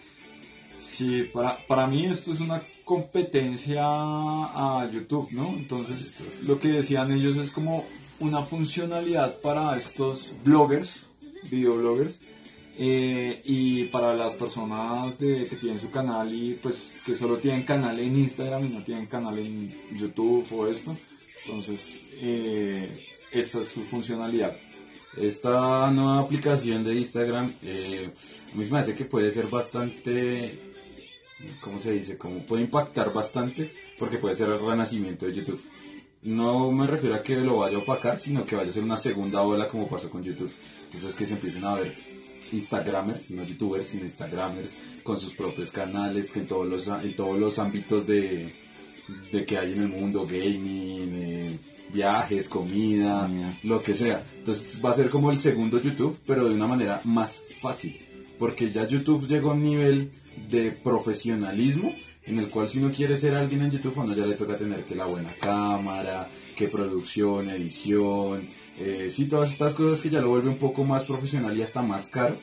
Sí, 1.00 1.29
para, 1.32 1.56
para 1.65 1.88
mí 1.88 2.08
esto 2.08 2.34
es 2.34 2.41
una 2.41 2.62
competencia 2.84 3.86
a 3.86 4.89
YouTube, 4.91 5.32
¿no? 5.32 5.48
Entonces, 5.48 6.13
lo 6.46 6.60
que 6.60 6.68
decían 6.68 7.10
ellos 7.13 7.38
es 7.38 7.51
como 7.51 7.86
una 8.20 8.44
funcionalidad 8.44 9.39
para 9.39 9.77
estos 9.77 10.34
bloggers, 10.44 11.06
videobloggers, 11.50 12.20
eh, 12.77 13.41
y 13.46 13.86
para 13.86 14.13
las 14.13 14.34
personas 14.34 15.18
de, 15.20 15.48
que 15.48 15.56
tienen 15.56 15.79
su 15.79 15.89
canal 15.89 16.34
y 16.34 16.56
pues 16.56 17.01
que 17.06 17.15
solo 17.15 17.38
tienen 17.38 17.63
canal 17.63 17.98
en 17.98 18.18
Instagram 18.18 18.65
y 18.65 18.74
no 18.74 18.84
tienen 18.84 19.06
canal 19.06 19.39
en 19.39 19.70
YouTube 19.98 20.46
o 20.51 20.68
esto. 20.68 20.98
Entonces, 21.46 22.10
eh, 22.20 23.08
esta 23.32 23.62
es 23.62 23.70
su 23.70 23.84
funcionalidad. 23.84 24.53
Esta 25.18 25.89
nueva 25.91 26.20
aplicación 26.20 26.84
de 26.84 26.96
Instagram, 26.96 27.51
eh, 27.63 28.12
a 28.53 28.58
mí 28.58 28.68
me 28.70 28.79
hace 28.79 28.94
que 28.94 29.06
puede 29.06 29.32
ser 29.32 29.48
bastante, 29.48 30.69
¿cómo 31.62 31.79
se 31.79 31.91
dice? 31.93 32.17
Como 32.17 32.39
puede 32.39 32.63
impactar 32.63 33.13
bastante, 33.13 33.72
porque 33.98 34.17
puede 34.17 34.36
ser 34.36 34.50
el 34.50 34.60
renacimiento 34.60 35.25
de 35.25 35.34
YouTube. 35.34 35.62
No 36.24 36.72
me 36.72 36.86
refiero 36.86 37.15
a 37.15 37.24
que 37.24 37.36
lo 37.38 37.58
vaya 37.58 37.77
a 37.77 37.79
opacar, 37.79 38.17
sino 38.17 38.46
que 38.46 38.55
vaya 38.55 38.69
a 38.69 38.74
ser 38.74 38.84
una 38.84 38.98
segunda 38.98 39.41
ola 39.41 39.67
como 39.67 39.88
pasó 39.88 40.10
con 40.10 40.24
YouTube. 40.24 40.51
Entonces 40.86 41.15
que 41.15 41.25
se 41.25 41.34
empiecen 41.34 41.63
a 41.63 41.75
ver 41.75 41.96
Instagramers, 42.51 43.31
no 43.31 43.43
YouTubers, 43.43 43.88
sino 43.88 44.03
Instagramers, 44.03 44.74
con 45.03 45.19
sus 45.19 45.34
propios 45.34 45.72
canales, 45.72 46.31
que 46.31 46.39
en 46.39 46.48
todos 46.48 46.67
los, 46.67 46.88
en 46.88 47.15
todos 47.15 47.39
los 47.39 47.58
ámbitos 47.60 48.05
de, 48.05 48.50
de 49.31 49.46
que 49.46 49.58
hay 49.58 49.74
en 49.74 49.84
el 49.84 49.88
mundo, 49.89 50.25
gaming, 50.25 51.12
eh, 51.13 51.60
viajes, 51.93 52.50
comida, 52.50 53.25
Comida. 53.27 53.58
lo 53.63 53.81
que 53.81 53.96
sea. 53.96 54.24
Entonces 54.39 54.84
va 54.84 54.91
a 54.91 54.96
ser 54.96 55.10
como 55.10 55.31
el 55.31 55.39
segundo 55.39 55.81
YouTube, 55.81 56.17
pero 56.25 56.48
de 56.48 56.55
una 56.55 56.67
manera 56.67 57.01
más 57.05 57.41
fácil. 57.62 57.98
Porque 58.39 58.72
ya 58.72 58.88
YouTube 58.88 59.27
llegó 59.27 59.51
a 59.51 59.53
un 59.53 59.63
nivel 59.63 60.12
de 60.50 60.72
profesionalismo 60.72 61.93
en 62.24 62.39
el 62.39 62.48
cual 62.48 62.67
si 62.67 62.79
uno 62.79 62.91
quiere 62.91 63.15
ser 63.15 63.36
alguien 63.36 63.62
en 63.63 63.72
YouTube, 63.72 63.98
uno 63.98 64.15
ya 64.15 64.25
le 64.25 64.36
toca 64.36 64.58
tener 64.58 64.84
que 64.84 64.96
la 64.96 65.05
buena 65.05 65.31
cámara, 65.39 66.27
que 66.55 66.67
producción, 66.67 67.50
edición, 67.50 68.48
eh, 68.79 69.10
sí, 69.10 69.27
todas 69.27 69.51
estas 69.51 69.74
cosas 69.74 70.01
que 70.01 70.10
ya 70.10 70.22
lo 70.22 70.29
vuelve 70.29 70.50
un 70.50 70.58
poco 70.58 70.84
más 70.84 71.03
profesional 71.03 71.58
y 71.58 71.62
hasta 71.62 71.81
más 71.81 72.08
caro. 72.08 72.36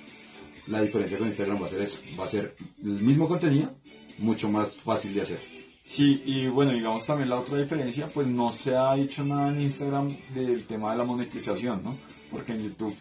La 0.66 0.82
diferencia 0.82 1.18
con 1.18 1.28
Instagram 1.28 1.62
va 1.62 1.66
a 1.66 1.70
ser 1.70 1.82
eso, 1.82 2.00
va 2.18 2.24
a 2.24 2.28
ser 2.28 2.56
el 2.84 3.00
mismo 3.00 3.28
contenido, 3.28 3.72
mucho 4.18 4.48
más 4.48 4.74
fácil 4.74 5.14
de 5.14 5.22
hacer. 5.22 5.38
Sí, 5.84 6.22
y 6.26 6.48
bueno, 6.48 6.72
digamos 6.72 7.06
también 7.06 7.30
la 7.30 7.38
otra 7.38 7.58
diferencia, 7.58 8.08
pues 8.08 8.26
no 8.26 8.50
se 8.50 8.74
ha 8.74 8.94
dicho 8.94 9.24
nada 9.24 9.50
en 9.50 9.60
Instagram 9.60 10.08
del 10.34 10.66
tema 10.66 10.90
de 10.90 10.98
la 10.98 11.04
monetización, 11.04 11.84
¿no? 11.84 11.96
Porque 12.30 12.52
en 12.52 12.64
YouTube. 12.64 12.96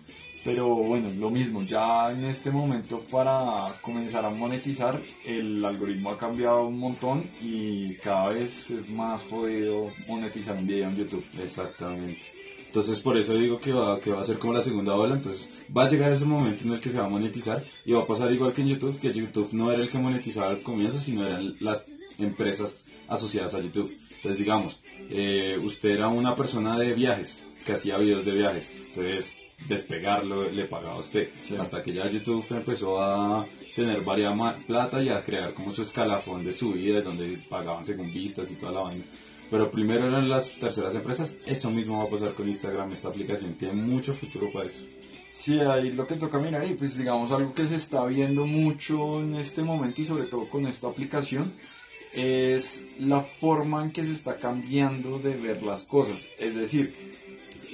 Pero 0.45 0.75
bueno, 0.75 1.09
lo 1.19 1.31
mismo, 1.31 1.63
ya 1.63 2.11
en 2.11 2.23
este 2.25 2.51
momento 2.51 3.01
para 3.11 3.73
comenzar 3.81 4.23
a 4.23 4.29
monetizar, 4.29 5.01
el 5.25 5.65
algoritmo 5.65 6.11
ha 6.11 6.19
cambiado 6.19 6.67
un 6.67 6.77
montón 6.77 7.23
y 7.41 7.95
cada 7.95 8.29
vez 8.29 8.69
es 8.69 8.91
más 8.91 9.23
jodido 9.23 9.91
monetizar 10.07 10.55
un 10.55 10.67
video 10.67 10.87
en 10.87 10.97
YouTube. 10.97 11.25
Exactamente. 11.43 12.21
Entonces 12.67 12.99
por 12.99 13.17
eso 13.17 13.33
digo 13.33 13.57
que 13.57 13.71
va, 13.71 13.99
que 13.99 14.11
va 14.11 14.21
a 14.21 14.23
ser 14.23 14.37
como 14.37 14.53
la 14.53 14.61
segunda 14.61 14.93
ola, 14.93 15.15
entonces 15.15 15.49
va 15.75 15.85
a 15.85 15.89
llegar 15.89 16.11
ese 16.11 16.25
momento 16.25 16.63
en 16.63 16.73
el 16.73 16.79
que 16.79 16.91
se 16.91 16.99
va 16.99 17.05
a 17.05 17.09
monetizar 17.09 17.63
y 17.83 17.93
va 17.93 18.03
a 18.03 18.05
pasar 18.05 18.31
igual 18.31 18.53
que 18.53 18.61
en 18.61 18.67
YouTube, 18.67 18.99
que 18.99 19.11
YouTube 19.11 19.49
no 19.53 19.71
era 19.71 19.81
el 19.81 19.89
que 19.89 19.97
monetizaba 19.97 20.49
al 20.51 20.61
comienzo, 20.61 20.99
sino 20.99 21.25
eran 21.25 21.55
las 21.59 21.87
empresas 22.19 22.85
asociadas 23.07 23.55
a 23.55 23.61
YouTube. 23.61 23.91
Entonces 24.17 24.37
digamos, 24.37 24.77
eh, 25.09 25.57
usted 25.63 25.89
era 25.89 26.07
una 26.07 26.35
persona 26.35 26.77
de 26.77 26.93
viajes, 26.93 27.43
que 27.65 27.73
hacía 27.73 27.97
videos 27.97 28.23
de 28.25 28.31
viajes, 28.33 28.69
entonces 28.89 29.44
despegarlo 29.67 30.49
le 30.49 30.65
pagaba 30.65 30.95
a 30.95 30.99
usted, 30.99 31.29
Sí. 31.43 31.55
hasta 31.55 31.81
que 31.81 31.93
ya 31.93 32.09
YouTube 32.09 32.45
empezó 32.51 33.01
a 33.01 33.45
tener 33.75 34.01
varias 34.01 34.33
plata 34.65 35.01
y 35.01 35.09
a 35.09 35.23
crear 35.23 35.53
como 35.53 35.71
su 35.71 35.81
escalafón 35.81 36.45
de 36.45 36.53
su 36.53 36.71
vida, 36.73 37.01
donde 37.01 37.37
pagaban 37.49 37.85
según 37.85 38.11
vistas 38.13 38.49
y 38.51 38.55
toda 38.55 38.71
la 38.71 38.81
vaina. 38.81 39.03
Pero 39.49 39.69
primero 39.69 40.07
eran 40.07 40.27
las 40.29 40.49
terceras 40.51 40.95
empresas, 40.95 41.37
eso 41.45 41.69
mismo 41.69 41.99
va 41.99 42.05
a 42.05 42.09
pasar 42.09 42.33
con 42.33 42.47
Instagram, 42.47 42.91
esta 42.91 43.09
aplicación 43.09 43.53
tiene 43.53 43.75
mucho 43.75 44.13
futuro 44.13 44.51
para 44.51 44.67
eso. 44.67 44.79
Sí, 45.33 45.59
ahí 45.59 45.91
lo 45.91 46.07
que 46.07 46.15
toca 46.15 46.39
mirar 46.39 46.65
y 46.69 46.73
pues 46.73 46.97
digamos 46.97 47.31
algo 47.31 47.53
que 47.53 47.65
se 47.65 47.75
está 47.75 48.03
viendo 48.05 48.47
mucho 48.47 49.21
en 49.21 49.35
este 49.35 49.61
momento 49.61 50.01
y 50.01 50.05
sobre 50.05 50.23
todo 50.23 50.45
con 50.49 50.65
esta 50.65 50.87
aplicación 50.87 51.51
es 52.13 52.97
la 53.01 53.21
forma 53.21 53.83
en 53.83 53.91
que 53.91 54.03
se 54.03 54.11
está 54.11 54.37
cambiando 54.37 55.19
de 55.19 55.35
ver 55.35 55.61
las 55.63 55.83
cosas. 55.83 56.17
Es 56.39 56.55
decir, 56.55 56.93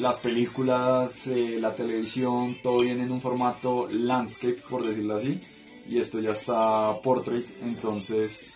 las 0.01 0.17
películas, 0.17 1.27
eh, 1.27 1.57
la 1.59 1.75
televisión, 1.75 2.57
todo 2.63 2.79
viene 2.79 3.03
en 3.03 3.11
un 3.11 3.21
formato 3.21 3.87
landscape, 3.91 4.57
por 4.67 4.83
decirlo 4.83 5.15
así. 5.15 5.39
y 5.87 5.99
esto 5.99 6.19
ya 6.19 6.31
está 6.31 6.99
Portrait, 7.01 7.45
entonces 7.63 8.51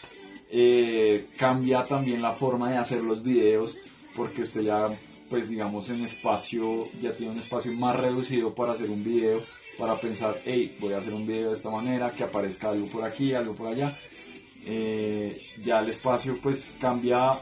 eh, 0.50 1.28
cambia 1.38 1.84
también 1.84 2.22
la 2.22 2.34
forma 2.34 2.70
de 2.70 2.78
hacer 2.78 3.04
los 3.04 3.22
videos 3.24 3.78
porque 4.16 4.44
usted 4.44 4.62
ya 4.62 4.86
pues 5.30 5.50
digamos 5.50 5.90
en 5.90 6.06
espacio 6.06 6.86
ya 7.02 7.12
tiene 7.12 7.34
un 7.34 7.40
espacio 7.40 7.72
más 7.74 7.96
reducido 7.96 8.54
para 8.54 8.74
hacer 8.74 8.90
un 8.90 9.04
video 9.04 9.42
para 9.78 9.96
pensar 9.96 10.38
hey 10.46 10.78
voy 10.80 10.94
a 10.94 11.00
hacer 11.00 11.14
un 11.14 11.26
video 11.26 11.50
de 11.50 11.56
esta 11.56 11.72
manera 11.72 12.12
que 12.12 12.24
aparezca 12.24 12.70
algo 12.70 12.86
por 12.86 13.04
aquí 13.04 13.34
algo 13.34 13.56
por 13.56 13.68
allá 13.68 13.98
eh, 14.68 15.42
ya 15.58 15.80
el 15.80 15.90
espacio 15.90 16.38
pues 16.42 16.76
cambia 16.80 17.34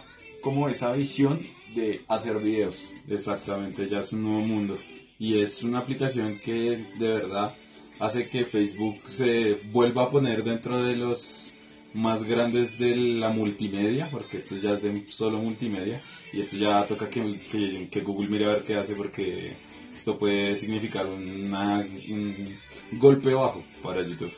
como 0.41 0.69
esa 0.69 0.93
visión 0.93 1.39
de 1.75 2.01
hacer 2.07 2.37
videos 2.39 2.85
exactamente 3.07 3.89
ya 3.89 3.99
es 3.99 4.13
un 4.13 4.23
nuevo 4.23 4.41
mundo 4.41 4.77
y 5.19 5.39
es 5.39 5.63
una 5.63 5.79
aplicación 5.79 6.39
que 6.39 6.77
de 6.97 7.07
verdad 7.07 7.53
hace 7.99 8.27
que 8.27 8.45
Facebook 8.45 9.01
se 9.07 9.57
vuelva 9.71 10.03
a 10.03 10.09
poner 10.09 10.43
dentro 10.43 10.83
de 10.83 10.95
los 10.95 11.53
más 11.93 12.23
grandes 12.23 12.79
de 12.79 12.95
la 12.95 13.29
multimedia, 13.29 14.09
porque 14.09 14.37
esto 14.37 14.55
ya 14.57 14.71
es 14.71 14.81
de 14.81 15.05
solo 15.09 15.37
multimedia, 15.37 16.01
y 16.31 16.41
esto 16.41 16.57
ya 16.57 16.83
toca 16.85 17.07
que, 17.07 17.87
que, 17.89 18.01
Google 18.01 18.29
mire 18.29 18.45
a 18.45 18.53
ver 18.53 18.63
qué 18.63 18.75
hace, 18.75 18.95
porque 18.95 19.51
esto 19.95 20.17
puede 20.17 20.55
significar 20.55 21.05
una, 21.05 21.85
un 22.09 22.57
golpe 22.93 23.33
bajo 23.33 23.63
para 23.81 24.01
YouTube. 24.01 24.33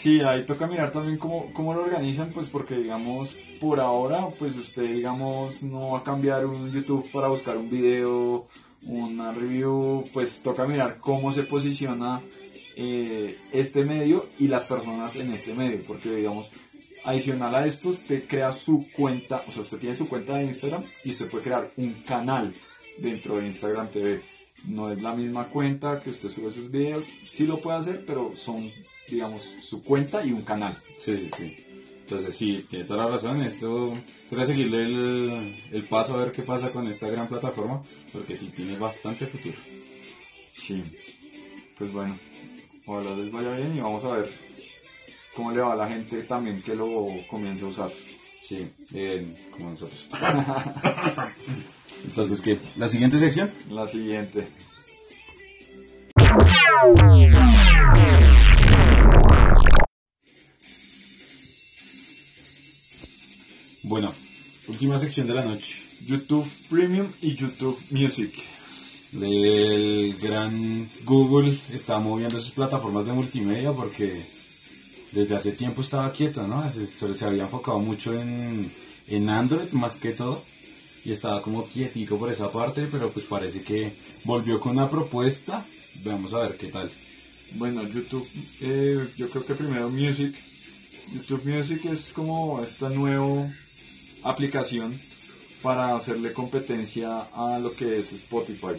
Sí, 0.00 0.22
ahí 0.22 0.44
toca 0.44 0.66
mirar 0.66 0.92
también 0.92 1.18
cómo, 1.18 1.52
cómo 1.52 1.74
lo 1.74 1.84
organizan, 1.84 2.30
pues 2.30 2.46
porque 2.46 2.74
digamos, 2.74 3.34
por 3.60 3.80
ahora, 3.80 4.28
pues 4.38 4.56
usted 4.56 4.90
digamos 4.90 5.62
no 5.62 5.90
va 5.90 5.98
a 5.98 6.02
cambiar 6.02 6.46
un 6.46 6.72
YouTube 6.72 7.06
para 7.12 7.28
buscar 7.28 7.58
un 7.58 7.68
video, 7.68 8.46
una 8.86 9.30
review, 9.30 10.02
pues 10.14 10.40
toca 10.42 10.64
mirar 10.64 10.96
cómo 11.00 11.34
se 11.34 11.42
posiciona 11.42 12.22
eh, 12.76 13.36
este 13.52 13.84
medio 13.84 14.24
y 14.38 14.48
las 14.48 14.64
personas 14.64 15.16
en 15.16 15.34
este 15.34 15.52
medio, 15.52 15.80
porque 15.86 16.16
digamos, 16.16 16.48
adicional 17.04 17.54
a 17.54 17.66
esto, 17.66 17.90
usted 17.90 18.24
crea 18.26 18.52
su 18.52 18.86
cuenta, 18.96 19.42
o 19.50 19.52
sea, 19.52 19.60
usted 19.60 19.76
tiene 19.76 19.94
su 19.94 20.08
cuenta 20.08 20.36
de 20.36 20.44
Instagram 20.44 20.82
y 21.04 21.10
usted 21.10 21.28
puede 21.28 21.44
crear 21.44 21.72
un 21.76 21.92
canal 22.06 22.54
dentro 22.96 23.36
de 23.36 23.48
Instagram 23.48 23.88
TV. 23.88 24.22
No 24.64 24.90
es 24.90 25.02
la 25.02 25.14
misma 25.14 25.44
cuenta 25.48 26.00
que 26.00 26.08
usted 26.08 26.30
sube 26.30 26.50
sus 26.50 26.70
videos, 26.70 27.04
sí 27.26 27.46
lo 27.46 27.58
puede 27.58 27.76
hacer, 27.76 28.02
pero 28.06 28.32
son, 28.34 28.70
digamos, 29.10 29.42
su 29.62 29.82
cuenta 29.82 30.24
y 30.24 30.32
un 30.32 30.42
canal. 30.42 30.78
Sí, 30.98 31.28
sí, 31.36 31.56
Entonces 32.00 32.34
sí, 32.36 32.66
tiene 32.68 32.84
toda 32.84 33.04
la 33.04 33.12
razón, 33.12 33.42
esto 33.42 33.94
voy 34.30 34.46
seguirle 34.46 34.82
el, 34.84 35.56
el 35.72 35.84
paso 35.84 36.14
a 36.14 36.24
ver 36.24 36.32
qué 36.32 36.42
pasa 36.42 36.70
con 36.70 36.86
esta 36.86 37.08
gran 37.08 37.28
plataforma, 37.28 37.82
porque 38.12 38.36
sí 38.36 38.52
tiene 38.54 38.78
bastante 38.78 39.26
futuro. 39.26 39.58
Sí, 40.52 40.82
pues 41.78 41.92
bueno, 41.92 42.14
Ojalá 42.86 43.14
les 43.14 43.30
vaya 43.30 43.54
bien 43.54 43.76
y 43.76 43.80
vamos 43.80 44.02
a 44.04 44.16
ver 44.16 44.32
cómo 45.34 45.52
le 45.52 45.60
va 45.60 45.74
a 45.74 45.76
la 45.76 45.86
gente 45.86 46.22
también 46.22 46.60
que 46.62 46.74
lo 46.74 47.06
comience 47.28 47.64
a 47.64 47.68
usar. 47.68 47.90
Sí, 48.42 48.68
bien, 48.90 49.34
como 49.50 49.70
nosotros. 49.70 50.08
Entonces, 52.04 52.40
¿qué? 52.40 52.58
¿La 52.76 52.88
siguiente 52.88 53.18
sección? 53.18 53.52
La 53.68 53.86
siguiente. 53.86 54.48
Bueno, 63.90 64.14
última 64.68 65.00
sección 65.00 65.26
de 65.26 65.34
la 65.34 65.44
noche. 65.44 65.74
YouTube 66.06 66.48
Premium 66.68 67.08
y 67.22 67.34
YouTube 67.34 67.76
Music 67.90 68.32
el 69.20 70.16
gran 70.22 70.88
Google 71.04 71.58
está 71.72 71.98
moviendo 71.98 72.40
sus 72.40 72.52
plataformas 72.52 73.04
de 73.06 73.12
multimedia 73.14 73.72
porque 73.72 74.24
desde 75.10 75.34
hace 75.34 75.50
tiempo 75.50 75.82
estaba 75.82 76.12
quieto, 76.12 76.46
¿no? 76.46 76.62
Se, 76.72 77.24
había 77.24 77.42
enfocado 77.42 77.80
mucho 77.80 78.16
en, 78.16 78.70
en 79.08 79.28
Android 79.28 79.72
más 79.72 79.96
que 79.96 80.12
todo 80.12 80.44
y 81.04 81.10
estaba 81.10 81.42
como 81.42 81.66
quietico 81.66 82.16
por 82.16 82.30
esa 82.30 82.52
parte, 82.52 82.86
pero 82.92 83.10
pues 83.10 83.26
parece 83.26 83.62
que 83.62 83.92
volvió 84.22 84.60
con 84.60 84.70
una 84.70 84.88
propuesta. 84.88 85.66
Vamos 86.04 86.32
a 86.32 86.42
ver 86.42 86.56
qué 86.56 86.68
tal. 86.68 86.88
Bueno, 87.54 87.82
YouTube, 87.88 88.28
eh, 88.60 89.08
yo 89.16 89.28
creo 89.30 89.44
que 89.44 89.54
primero 89.56 89.90
Music. 89.90 90.32
YouTube 91.12 91.44
Music 91.44 91.86
es 91.86 92.12
como 92.12 92.62
esta 92.62 92.88
nueva 92.88 93.50
aplicación 94.24 94.98
para 95.62 95.96
hacerle 95.96 96.32
competencia 96.32 97.20
a 97.34 97.58
lo 97.58 97.72
que 97.74 97.98
es 98.00 98.12
Spotify 98.12 98.76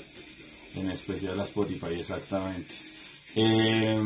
en 0.76 0.90
especial 0.90 1.40
a 1.40 1.44
Spotify, 1.44 2.00
exactamente. 2.00 2.74
Eh, 3.36 4.00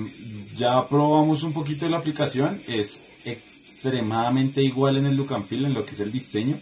ya 0.56 0.88
probamos 0.88 1.44
un 1.44 1.54
poquito 1.54 1.88
la 1.90 1.98
aplicación, 1.98 2.62
es 2.68 3.00
extremadamente 3.26 4.62
igual 4.62 4.98
en 4.98 5.08
el 5.08 5.16
look 5.16 5.34
and 5.34 5.46
feel, 5.46 5.66
en 5.66 5.74
lo 5.74 5.86
que 5.86 5.96
es 5.96 6.00
el 6.00 6.12
diseño, 6.12 6.58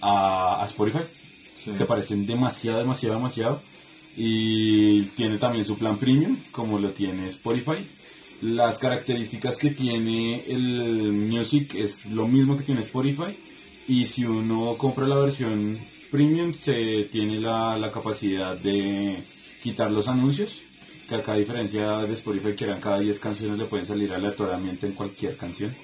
a, 0.00 0.62
Spotify. 0.66 1.04
Se 1.56 1.84
parecen 1.84 2.26
demasiado, 2.26 2.78
demasiado, 2.78 3.16
demasiado. 3.16 3.62
Y 4.16 5.02
tiene 5.16 5.36
también 5.36 5.64
su 5.64 5.76
plan 5.76 5.98
premium, 5.98 6.36
como 6.52 6.78
lo 6.78 6.90
tiene 6.90 7.26
Spotify. 7.28 7.84
Las 8.40 8.78
características 8.78 9.56
que 9.56 9.70
tiene 9.70 10.44
el 10.46 11.12
Music 11.12 11.74
es 11.74 12.06
lo 12.06 12.28
mismo 12.28 12.56
que 12.56 12.62
tiene 12.62 12.82
Spotify. 12.82 13.36
Y 13.88 14.04
si 14.06 14.24
uno 14.24 14.74
compra 14.76 15.06
la 15.06 15.16
versión 15.16 15.78
premium, 16.10 16.54
se 16.54 17.04
tiene 17.04 17.38
la, 17.38 17.78
la 17.78 17.92
capacidad 17.92 18.56
de 18.56 19.16
quitar 19.62 19.90
los 19.90 20.08
anuncios, 20.08 20.62
que 21.08 21.14
acá 21.14 21.32
a 21.32 21.36
diferencia 21.36 21.98
de 21.98 22.14
Spotify 22.14 22.54
que 22.54 22.64
eran 22.64 22.80
cada 22.80 22.98
10 22.98 23.18
canciones 23.20 23.58
le 23.58 23.64
pueden 23.64 23.86
salir 23.86 24.12
aleatoriamente 24.12 24.86
en 24.86 24.92
cualquier 24.92 25.36
canción. 25.36 25.74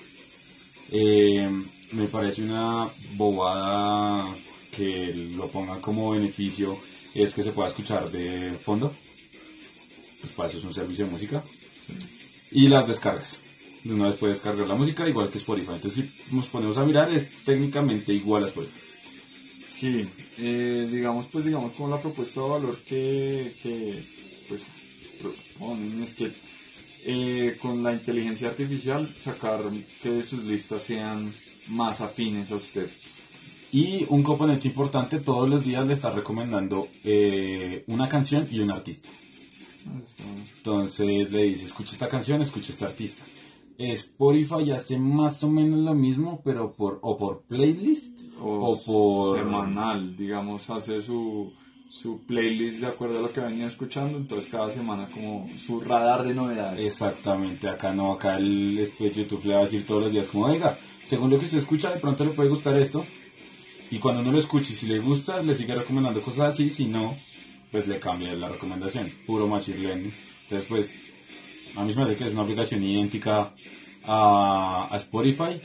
Eh, 0.90 1.48
me 1.92 2.06
parece 2.06 2.42
una 2.42 2.88
bobada 3.14 4.26
que 4.76 5.30
lo 5.36 5.48
pongan 5.48 5.80
como 5.80 6.10
beneficio 6.10 6.76
es 7.14 7.34
que 7.34 7.42
se 7.42 7.52
pueda 7.52 7.68
escuchar 7.68 8.10
de 8.10 8.52
fondo. 8.52 8.92
Pues 10.20 10.32
para 10.34 10.48
eso 10.48 10.58
es 10.58 10.64
un 10.64 10.74
servicio 10.74 11.04
de 11.04 11.10
música. 11.10 11.42
Y 12.50 12.68
las 12.68 12.88
descargas. 12.88 13.38
Una 13.84 14.08
vez 14.08 14.16
puede 14.16 14.34
descargar 14.34 14.68
la 14.68 14.74
música 14.74 15.08
igual 15.08 15.28
que 15.28 15.38
Spotify. 15.38 15.72
Entonces 15.74 16.06
si 16.06 16.34
nos 16.34 16.46
ponemos 16.46 16.78
a 16.78 16.84
mirar 16.84 17.12
es 17.12 17.30
técnicamente 17.44 18.12
igual 18.12 18.44
a 18.44 18.46
Spotify. 18.46 18.80
Sí, 19.74 20.08
eh, 20.38 20.88
digamos, 20.90 21.26
pues 21.26 21.44
digamos 21.44 21.72
como 21.72 21.88
la 21.88 22.00
propuesta 22.00 22.40
de 22.40 22.48
valor 22.48 22.78
que, 22.88 23.52
que 23.62 24.02
pues 24.48 24.62
proponen 25.20 26.02
es 26.02 26.14
que 26.14 26.30
eh, 27.04 27.58
con 27.60 27.82
la 27.82 27.92
inteligencia 27.92 28.48
artificial 28.48 29.12
sacar 29.24 29.60
que 30.02 30.22
sus 30.22 30.44
listas 30.44 30.84
sean 30.84 31.32
más 31.68 32.00
afines 32.00 32.52
a 32.52 32.56
usted. 32.56 32.88
Y 33.72 34.04
un 34.10 34.22
componente 34.22 34.68
importante, 34.68 35.18
todos 35.18 35.48
los 35.48 35.64
días 35.64 35.84
le 35.86 35.94
está 35.94 36.10
recomendando 36.10 36.88
eh, 37.02 37.82
una 37.88 38.08
canción 38.08 38.46
y 38.50 38.60
un 38.60 38.70
artista. 38.70 39.08
Entonces 40.58 41.32
le 41.32 41.44
dice, 41.44 41.64
escucha 41.64 41.92
esta 41.92 42.06
canción, 42.06 42.40
escucha 42.42 42.72
este 42.72 42.84
artista. 42.84 43.24
Spotify 43.90 44.70
hace 44.72 44.98
más 44.98 45.42
o 45.44 45.50
menos 45.50 45.80
lo 45.80 45.94
mismo, 45.94 46.40
pero 46.44 46.72
por 46.72 46.98
o 47.02 47.16
por 47.16 47.42
playlist 47.42 48.20
o, 48.40 48.78
por 48.86 49.38
semanal, 49.38 50.16
digamos, 50.16 50.68
hace 50.70 51.00
su, 51.00 51.52
su 51.90 52.20
playlist 52.26 52.80
de 52.80 52.86
acuerdo 52.86 53.18
a 53.18 53.22
lo 53.22 53.32
que 53.32 53.40
venía 53.40 53.66
escuchando, 53.66 54.18
entonces 54.18 54.50
cada 54.50 54.70
semana 54.70 55.08
como 55.12 55.48
su 55.58 55.80
radar 55.80 56.24
de 56.26 56.34
novedades. 56.34 56.86
Exactamente, 56.86 57.68
acá 57.68 57.92
no, 57.92 58.12
acá 58.12 58.36
el 58.36 58.76
después 58.76 59.14
YouTube 59.14 59.44
le 59.44 59.54
va 59.54 59.60
a 59.60 59.64
decir 59.64 59.86
todos 59.86 60.02
los 60.02 60.12
días 60.12 60.26
como, 60.28 60.46
oiga, 60.46 60.78
según 61.04 61.30
lo 61.30 61.38
que 61.38 61.46
usted 61.46 61.58
escucha, 61.58 61.90
de 61.90 62.00
pronto 62.00 62.24
le 62.24 62.30
puede 62.30 62.48
gustar 62.48 62.76
esto, 62.76 63.04
y 63.90 63.98
cuando 63.98 64.22
no 64.22 64.32
lo 64.32 64.38
escuche, 64.38 64.72
si 64.74 64.86
le 64.86 65.00
gusta, 65.00 65.42
le 65.42 65.54
sigue 65.54 65.74
recomendando 65.74 66.22
cosas 66.22 66.54
así, 66.54 66.70
si 66.70 66.86
no, 66.86 67.14
pues 67.70 67.86
le 67.86 67.98
cambia 67.98 68.34
la 68.34 68.48
recomendación, 68.48 69.10
puro 69.26 69.46
machine 69.46 69.78
learning. 69.78 70.12
Entonces, 70.44 70.68
pues, 70.68 71.11
a 71.76 71.82
mí 71.82 71.88
me 71.88 71.94
parece 71.94 72.16
que 72.16 72.26
es 72.26 72.32
una 72.32 72.42
aplicación 72.42 72.82
idéntica 72.82 73.52
a, 74.04 74.88
a 74.90 74.96
Spotify, 74.96 75.60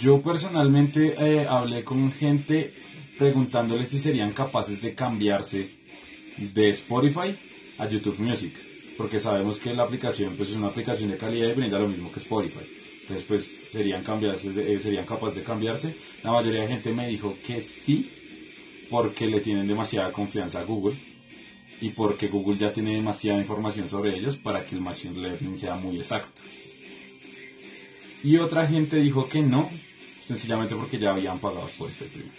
yo 0.00 0.20
personalmente 0.20 1.14
eh, 1.18 1.46
hablé 1.48 1.84
con 1.84 2.10
gente 2.12 2.72
preguntándoles 3.18 3.88
si 3.88 3.98
serían 3.98 4.32
capaces 4.32 4.80
de 4.80 4.94
cambiarse 4.94 5.68
de 6.38 6.70
Spotify 6.70 7.36
a 7.78 7.86
YouTube 7.86 8.18
Music, 8.18 8.52
porque 8.96 9.20
sabemos 9.20 9.58
que 9.58 9.74
la 9.74 9.82
aplicación 9.82 10.34
pues 10.36 10.50
es 10.50 10.56
una 10.56 10.68
aplicación 10.68 11.10
de 11.10 11.16
calidad 11.16 11.48
y 11.48 11.52
brinda 11.52 11.78
lo 11.78 11.88
mismo 11.88 12.10
que 12.10 12.20
Spotify. 12.20 12.66
Entonces 13.02 13.26
pues 13.26 13.44
serían 13.70 14.02
cambiarse, 14.02 14.48
eh, 14.48 14.78
serían 14.82 15.04
capaces 15.04 15.36
de 15.36 15.42
cambiarse. 15.42 15.94
La 16.22 16.32
mayoría 16.32 16.62
de 16.62 16.68
gente 16.68 16.92
me 16.92 17.08
dijo 17.08 17.36
que 17.46 17.60
sí, 17.60 18.10
porque 18.88 19.26
le 19.26 19.40
tienen 19.40 19.68
demasiada 19.68 20.12
confianza 20.12 20.60
a 20.60 20.64
Google 20.64 20.96
y 21.80 21.90
porque 21.90 22.28
Google 22.28 22.58
ya 22.58 22.72
tiene 22.72 22.94
demasiada 22.94 23.38
información 23.38 23.88
sobre 23.88 24.16
ellos 24.16 24.36
para 24.36 24.64
que 24.64 24.74
el 24.74 24.82
machine 24.82 25.18
learning 25.18 25.58
sea 25.58 25.76
muy 25.76 25.96
exacto. 25.96 26.42
Y 28.22 28.36
otra 28.36 28.66
gente 28.66 28.96
dijo 28.96 29.28
que 29.28 29.42
no, 29.42 29.70
sencillamente 30.22 30.76
porque 30.76 30.98
ya 30.98 31.10
habían 31.10 31.38
pagado 31.38 31.68
por 31.78 31.90
este 31.90 32.04
premio. 32.04 32.32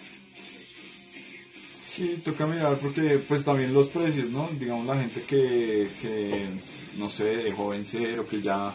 Sí, 1.72 2.22
toca 2.24 2.48
mirar 2.48 2.78
porque 2.78 3.20
pues 3.28 3.44
también 3.44 3.74
los 3.74 3.90
precios, 3.90 4.30
¿no? 4.30 4.50
Digamos 4.58 4.86
la 4.86 4.98
gente 4.98 5.24
que, 5.24 5.90
que 6.02 6.46
no 6.98 7.10
sé, 7.10 7.38
dejó 7.38 7.70
vencer 7.70 8.20
o 8.20 8.26
que 8.26 8.42
ya 8.42 8.74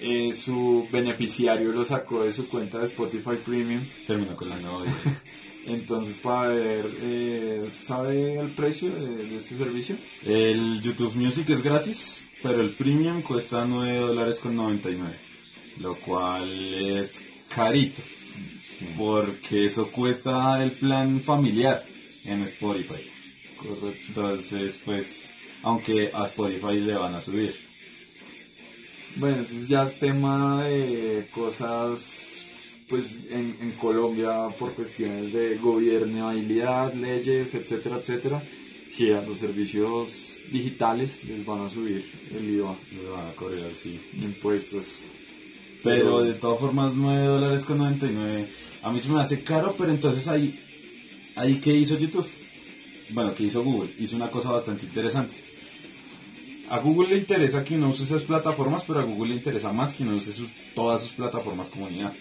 eh, 0.00 0.32
su 0.34 0.86
beneficiario 0.92 1.72
lo 1.72 1.84
sacó 1.84 2.22
de 2.22 2.32
su 2.32 2.48
cuenta 2.48 2.78
de 2.78 2.84
Spotify 2.84 3.36
Premium. 3.44 3.80
Terminó 4.06 4.36
con 4.36 4.48
la 4.48 4.56
novia. 4.58 4.92
Entonces, 5.66 6.18
para 6.18 6.48
ver, 6.48 6.84
eh, 7.02 7.60
¿sabe 7.84 8.36
el 8.36 8.50
precio 8.50 8.90
de, 8.90 9.16
de 9.16 9.36
este 9.36 9.56
servicio? 9.56 9.96
El 10.26 10.82
YouTube 10.82 11.14
Music 11.14 11.48
es 11.50 11.62
gratis, 11.62 12.24
pero 12.42 12.60
el 12.60 12.70
Premium 12.70 13.22
cuesta 13.22 13.64
9 13.64 13.96
dólares 13.98 14.38
con 14.38 14.56
99, 14.56 15.14
lo 15.80 15.94
cual 15.94 16.48
es 16.50 17.20
carito, 17.54 18.02
porque 18.98 19.66
eso 19.66 19.90
cuesta 19.92 20.62
el 20.62 20.72
plan 20.72 21.20
familiar 21.20 21.84
en 22.24 22.42
Spotify. 22.42 23.02
Entonces, 24.08 24.80
pues, 24.84 25.06
aunque 25.62 26.10
a 26.12 26.24
Spotify 26.24 26.80
le 26.80 26.94
van 26.94 27.14
a 27.14 27.20
subir. 27.20 27.54
Bueno, 29.16 29.42
eso 29.42 29.54
ya 29.68 29.84
es 29.84 29.98
tema 29.98 30.64
de 30.64 31.26
cosas, 31.32 32.31
pues 32.92 33.06
en, 33.30 33.56
en 33.62 33.70
Colombia 33.80 34.48
por 34.58 34.74
cuestiones 34.74 35.32
de 35.32 35.56
gobernabilidad, 35.56 36.92
leyes, 36.92 37.54
etcétera, 37.54 37.96
etcétera. 37.96 38.42
Sí, 38.90 39.10
a 39.10 39.22
los 39.22 39.38
servicios 39.38 40.40
digitales 40.52 41.24
les 41.24 41.46
van 41.46 41.62
a 41.62 41.70
subir 41.70 42.04
el 42.36 42.50
IVA, 42.50 42.76
Le 43.02 43.08
van 43.08 43.26
a 43.28 43.32
cobrar, 43.32 43.70
sí. 43.82 43.98
impuestos. 44.20 44.84
Pero 45.82 46.22
de 46.22 46.34
todas 46.34 46.60
formas, 46.60 46.92
9 46.94 47.24
dólares 47.24 47.64
con 47.64 47.78
99. 47.78 48.46
A 48.82 48.92
mí 48.92 49.00
se 49.00 49.08
me 49.08 49.20
hace 49.22 49.42
caro, 49.42 49.74
pero 49.78 49.90
entonces 49.90 50.28
ahí, 50.28 50.54
ahí 51.36 51.58
¿qué 51.60 51.74
hizo 51.74 51.96
YouTube? 51.98 52.28
Bueno, 53.08 53.34
¿qué 53.34 53.44
hizo 53.44 53.62
Google? 53.64 53.90
Hizo 53.98 54.16
una 54.16 54.30
cosa 54.30 54.50
bastante 54.50 54.84
interesante. 54.84 55.34
A 56.68 56.78
Google 56.78 57.08
le 57.10 57.16
interesa 57.18 57.64
que 57.64 57.74
uno 57.76 57.88
use 57.88 58.04
esas 58.04 58.22
plataformas, 58.24 58.82
pero 58.86 59.00
a 59.00 59.04
Google 59.04 59.30
le 59.30 59.36
interesa 59.36 59.72
más 59.72 59.94
que 59.94 60.02
uno 60.02 60.16
use 60.16 60.32
sus- 60.34 60.50
todas 60.74 61.00
sus 61.00 61.12
plataformas 61.12 61.68
comunidad. 61.68 62.12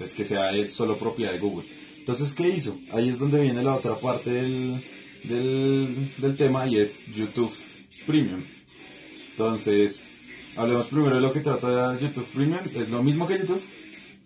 Entonces, 0.00 0.16
que 0.16 0.24
sea 0.24 0.48
él 0.52 0.72
solo 0.72 0.96
propiedad 0.96 1.32
de 1.32 1.38
Google. 1.38 1.68
Entonces, 1.98 2.32
¿qué 2.32 2.48
hizo? 2.48 2.78
Ahí 2.92 3.10
es 3.10 3.18
donde 3.18 3.42
viene 3.42 3.62
la 3.62 3.74
otra 3.74 3.94
parte 3.96 4.30
del, 4.30 4.80
del, 5.24 6.10
del 6.16 6.36
tema 6.38 6.66
y 6.66 6.78
es 6.78 7.04
YouTube 7.14 7.52
Premium. 8.06 8.40
Entonces, 9.32 10.00
hablemos 10.56 10.86
primero 10.86 11.16
de 11.16 11.20
lo 11.20 11.30
que 11.34 11.40
trata 11.40 11.98
YouTube 12.00 12.24
Premium. 12.32 12.60
Es 12.64 12.88
lo 12.88 13.02
mismo 13.02 13.26
que 13.26 13.36
YouTube, 13.38 13.60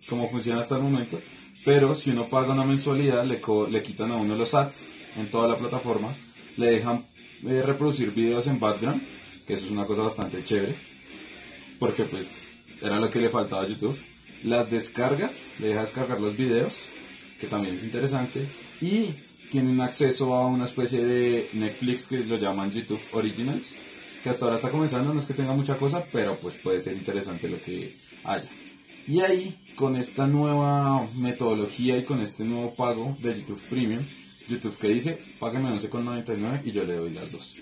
como 0.07 0.29
funciona 0.29 0.61
hasta 0.61 0.77
el 0.77 0.83
momento. 0.83 1.19
Pero 1.65 1.93
si 1.93 2.11
uno 2.11 2.23
paga 2.25 2.53
una 2.53 2.63
mensualidad, 2.63 3.25
le, 3.25 3.41
co- 3.41 3.67
le 3.69 3.83
quitan 3.83 4.11
a 4.11 4.15
uno 4.15 4.33
los 4.37 4.53
ads 4.53 4.77
en 5.17 5.27
toda 5.27 5.49
la 5.49 5.57
plataforma. 5.57 6.15
Le 6.55 6.67
dejan 6.67 7.05
eh, 7.45 7.61
reproducir 7.65 8.11
videos 8.13 8.47
en 8.47 8.61
background, 8.61 9.01
que 9.45 9.53
eso 9.55 9.65
es 9.65 9.71
una 9.71 9.83
cosa 9.85 10.03
bastante 10.03 10.41
chévere. 10.41 10.73
Porque 11.79 12.03
pues 12.03 12.27
era 12.81 12.97
lo 12.97 13.09
que 13.09 13.19
le 13.19 13.27
faltaba 13.29 13.63
a 13.63 13.67
YouTube. 13.67 13.97
Las 14.45 14.69
descargas, 14.69 15.43
le 15.59 15.69
deja 15.69 15.81
descargar 15.81 16.21
los 16.21 16.37
videos, 16.37 16.75
que 17.39 17.47
también 17.47 17.75
es 17.75 17.83
interesante. 17.83 18.45
Y 18.79 19.09
tienen 19.51 19.81
acceso 19.81 20.35
a 20.35 20.45
una 20.45 20.65
especie 20.65 21.03
de 21.03 21.49
Netflix 21.53 22.05
que 22.05 22.19
lo 22.19 22.37
llaman 22.37 22.71
YouTube 22.71 23.01
Originals, 23.13 23.73
que 24.23 24.29
hasta 24.29 24.45
ahora 24.45 24.57
está 24.57 24.69
comenzando, 24.69 25.13
no 25.13 25.19
es 25.19 25.25
que 25.25 25.33
tenga 25.33 25.53
mucha 25.53 25.77
cosa, 25.77 26.05
pero 26.11 26.35
pues 26.35 26.55
puede 26.55 26.79
ser 26.79 26.93
interesante 26.93 27.49
lo 27.49 27.59
que 27.59 27.95
haya. 28.23 28.47
Y 29.07 29.21
ahí, 29.21 29.57
con 29.75 29.95
esta 29.95 30.27
nueva 30.27 31.07
metodología 31.15 31.97
y 31.97 32.03
con 32.03 32.21
este 32.21 32.43
nuevo 32.43 32.73
pago 32.75 33.15
de 33.21 33.39
YouTube 33.39 33.61
Premium, 33.67 34.03
YouTube 34.47 34.77
que 34.77 34.89
dice, 34.89 35.17
págame 35.39 35.69
11,99 35.69 36.61
y 36.65 36.71
yo 36.71 36.83
le 36.83 36.95
doy 36.95 37.11
las 37.11 37.31
dos. 37.31 37.55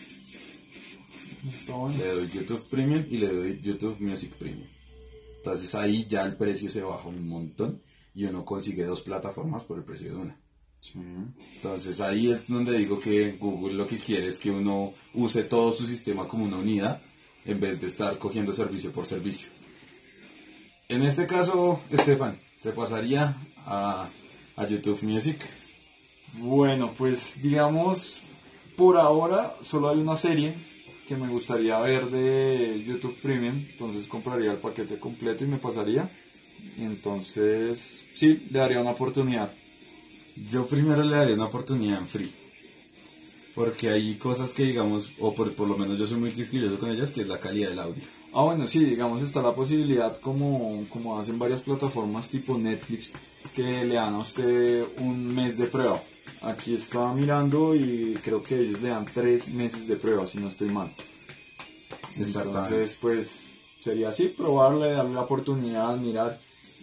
Está 1.58 1.76
bueno. 1.76 1.98
Le 1.98 2.08
doy 2.08 2.30
YouTube 2.30 2.70
Premium 2.70 3.06
y 3.10 3.18
le 3.18 3.28
doy 3.28 3.62
YouTube 3.62 4.02
Music 4.02 4.34
Premium. 4.34 4.73
Entonces 5.44 5.76
ahí 5.76 6.08
ya 6.08 6.24
el 6.24 6.38
precio 6.38 6.70
se 6.70 6.82
baja 6.82 7.10
un 7.10 7.28
montón 7.28 7.82
y 8.16 8.24
uno 8.24 8.46
consigue 8.46 8.86
dos 8.86 9.02
plataformas 9.02 9.66
por 9.66 9.78
el 9.78 9.84
precio 9.84 10.08
de 10.08 10.16
una. 10.16 10.38
Sí. 10.80 11.00
Entonces 11.56 12.00
ahí 12.00 12.32
es 12.32 12.48
donde 12.48 12.78
digo 12.78 12.98
que 12.98 13.34
Google 13.34 13.74
lo 13.74 13.86
que 13.86 13.98
quiere 13.98 14.30
es 14.30 14.40
que 14.40 14.50
uno 14.50 14.94
use 15.14 15.44
todo 15.44 15.74
su 15.74 15.86
sistema 15.86 16.30
como 16.30 16.46
una 16.46 16.56
unidad 16.56 17.02
en 17.44 17.60
vez 17.60 17.82
de 17.82 17.88
estar 17.88 18.18
cogiendo 18.18 18.54
servicio 18.54 18.94
por 18.94 19.06
servicio. 19.06 19.50
En 20.88 21.04
este 21.04 21.28
caso, 21.28 21.82
Estefan, 21.90 22.40
se 22.62 22.72
pasaría 22.72 23.36
a, 23.66 24.08
a 24.56 24.68
YouTube 24.68 25.04
Music. 25.04 25.44
Bueno, 26.38 26.94
pues 26.98 27.42
digamos, 27.42 28.22
por 28.78 28.96
ahora 28.96 29.54
solo 29.62 29.90
hay 29.90 30.00
una 30.00 30.16
serie 30.16 30.54
que 31.08 31.16
me 31.16 31.28
gustaría 31.28 31.80
ver 31.80 32.10
de 32.10 32.84
YouTube 32.86 33.16
Premium, 33.22 33.56
entonces 33.72 34.08
compraría 34.08 34.52
el 34.52 34.58
paquete 34.58 34.98
completo 34.98 35.44
y 35.44 35.48
me 35.48 35.58
pasaría. 35.58 36.10
Entonces, 36.78 38.06
sí, 38.16 38.48
le 38.52 38.60
daría 38.60 38.82
una 38.82 38.92
oportunidad. 38.92 39.52
Yo 40.52 40.66
primero 40.66 41.04
le 41.04 41.16
daría 41.16 41.36
una 41.36 41.46
oportunidad 41.46 42.00
en 42.00 42.08
free. 42.08 42.32
Porque 43.54 43.90
hay 43.90 44.16
cosas 44.16 44.52
que 44.52 44.64
digamos, 44.64 45.12
o 45.20 45.34
por, 45.36 45.54
por 45.54 45.68
lo 45.68 45.78
menos 45.78 46.00
yo 46.00 46.08
soy 46.08 46.18
muy 46.18 46.32
quisquilloso 46.32 46.80
con 46.80 46.90
ellas, 46.90 47.12
que 47.12 47.22
es 47.22 47.28
la 47.28 47.40
calidad 47.40 47.70
del 47.70 47.80
audio. 47.80 48.04
Ah, 48.34 48.42
bueno, 48.44 48.68
sí, 48.68 48.84
digamos, 48.84 49.22
está 49.22 49.44
la 49.44 49.54
posibilidad, 49.54 50.20
como, 50.20 50.84
como 50.90 51.20
hacen 51.20 51.38
varias 51.38 51.62
plataformas 51.62 52.30
tipo 52.30 52.58
Netflix, 52.58 53.12
que 53.56 53.86
le 53.86 53.94
dan 53.94 54.16
a 54.16 54.20
usted 54.20 54.86
un 54.98 55.36
mes 55.36 55.58
de 55.58 55.68
prueba. 55.68 56.02
Aquí 56.42 56.76
estaba 56.76 57.14
mirando 57.14 57.74
y 57.76 58.18
creo 58.24 58.44
que 58.44 58.60
ellos 58.60 58.82
le 58.82 58.90
dan 58.90 59.06
tres 59.06 59.48
meses 59.50 59.88
de 59.88 59.96
prueba, 59.96 60.28
si 60.28 60.40
no 60.40 60.50
estoy 60.50 60.70
mal. 60.70 60.92
Entonces, 62.18 62.98
pues 63.02 63.48
sería 63.80 64.10
así, 64.10 64.28
probarle, 64.28 64.92
darle 64.92 65.14
la 65.14 65.22
oportunidad, 65.22 65.98
mirar 65.98 66.40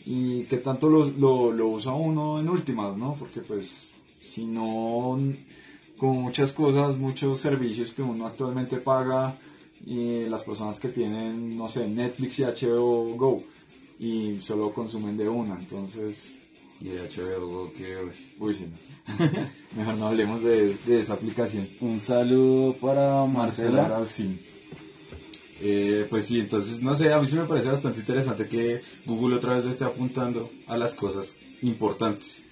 y 0.07 0.45
qué 0.45 0.57
tanto 0.59 0.89
lo, 0.89 1.07
lo, 1.07 1.53
lo 1.53 1.69
usa 1.69 1.93
uno 1.93 2.41
en 2.41 2.49
últimas, 2.49 2.97
¿no? 2.97 3.15
Porque 3.19 3.41
pues 3.41 3.91
si 4.21 4.47
no, 4.47 5.19
con 5.99 6.17
muchas 6.23 6.53
cosas, 6.53 6.97
muchos 6.97 7.41
servicios 7.41 7.93
que 7.93 8.03
uno 8.03 8.27
actualmente 8.27 8.79
paga 8.79 9.37
y 9.85 10.25
las 10.27 10.43
personas 10.43 10.79
que 10.79 10.89
tienen, 10.89 11.57
no 11.57 11.69
sé, 11.69 11.89
Netflix 11.89 12.39
y 12.39 12.45
HBO 12.45 13.15
Go 13.17 13.43
y 13.99 14.37
solo 14.43 14.73
consumen 14.73 15.17
de 15.17 15.29
una, 15.29 15.59
entonces, 15.59 16.37
Y 16.81 16.89
de 16.89 17.01
HBO, 17.09 17.73
que... 17.75 17.97
uy, 18.39 18.55
sí, 18.55 18.67
mejor 19.77 19.97
no 19.97 20.07
hablemos 20.09 20.43
de, 20.43 20.75
de 20.87 21.01
esa 21.01 21.15
aplicación. 21.15 21.69
Un 21.81 22.01
saludo 22.01 22.75
para 22.75 23.25
Marcela. 23.27 23.83
Marcela, 23.83 24.07
sí. 24.07 24.41
Eh, 25.63 26.07
pues 26.09 26.25
sí, 26.27 26.41
entonces 26.41 26.81
no 26.81 26.95
sé, 26.95 27.13
a 27.13 27.21
mí 27.21 27.27
sí 27.27 27.35
me 27.35 27.45
parece 27.45 27.69
bastante 27.69 28.01
interesante 28.01 28.49
que 28.49 28.81
Google 29.05 29.37
otra 29.37 29.57
vez 29.57 29.65
le 29.67 29.71
esté 29.73 29.85
apuntando 29.85 30.51
a 30.67 30.79
las 30.79 30.95
cosas 30.95 31.37
importantes. 31.63 32.45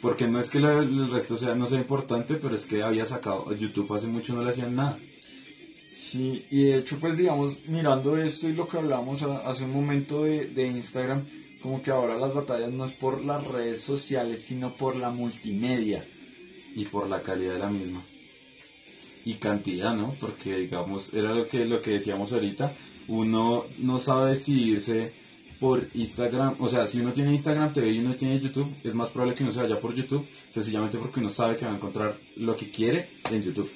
Porque 0.00 0.28
no 0.28 0.38
es 0.38 0.50
que 0.50 0.60
lo- 0.60 0.80
el 0.82 1.10
resto 1.10 1.36
sea 1.36 1.54
no 1.56 1.66
sea 1.66 1.78
importante, 1.78 2.34
pero 2.36 2.54
es 2.54 2.66
que 2.66 2.82
había 2.82 3.06
sacado 3.06 3.52
YouTube 3.54 3.92
hace 3.94 4.06
mucho 4.06 4.34
no 4.34 4.44
le 4.44 4.50
hacían 4.50 4.76
nada. 4.76 4.98
Sí, 5.92 6.44
y 6.50 6.64
de 6.64 6.78
hecho, 6.78 6.98
pues 7.00 7.16
digamos, 7.16 7.56
mirando 7.68 8.16
esto 8.18 8.48
y 8.48 8.52
lo 8.52 8.68
que 8.68 8.78
hablamos 8.78 9.22
hace 9.22 9.64
un 9.64 9.72
momento 9.72 10.24
de, 10.24 10.46
de 10.46 10.66
Instagram, 10.66 11.22
como 11.64 11.82
que 11.82 11.90
ahora 11.90 12.18
las 12.18 12.34
batallas 12.34 12.70
no 12.74 12.84
es 12.84 12.92
por 12.92 13.24
las 13.24 13.42
redes 13.42 13.80
sociales, 13.80 14.42
sino 14.42 14.74
por 14.74 14.96
la 14.96 15.08
multimedia. 15.08 16.04
y 16.76 16.84
por 16.84 17.08
la 17.08 17.22
calidad 17.22 17.54
de 17.54 17.58
la 17.60 17.70
misma. 17.70 18.02
Y 19.24 19.34
cantidad 19.34 19.94
no 19.94 20.14
porque 20.20 20.58
digamos 20.58 21.14
era 21.14 21.32
lo 21.32 21.48
que 21.48 21.64
lo 21.64 21.80
que 21.80 21.92
decíamos 21.92 22.32
ahorita 22.32 22.72
uno 23.08 23.64
no 23.78 23.98
sabe 23.98 24.30
decidirse 24.30 25.12
por 25.60 25.86
Instagram 25.94 26.56
o 26.58 26.68
sea 26.68 26.86
si 26.88 26.98
uno 27.00 27.12
tiene 27.12 27.30
Instagram 27.30 27.72
TV 27.72 27.92
y 27.92 28.00
uno 28.00 28.14
tiene 28.16 28.40
YouTube 28.40 28.74
es 28.82 28.92
más 28.92 29.08
probable 29.10 29.36
que 29.36 29.44
uno 29.44 29.52
se 29.52 29.62
vaya 29.62 29.80
por 29.80 29.94
YouTube 29.94 30.26
sencillamente 30.50 30.98
porque 30.98 31.20
uno 31.20 31.30
sabe 31.30 31.56
que 31.56 31.64
va 31.64 31.70
a 31.70 31.76
encontrar 31.76 32.14
lo 32.36 32.56
que 32.56 32.70
quiere 32.70 33.06
en 33.30 33.42
YouTube. 33.42 33.70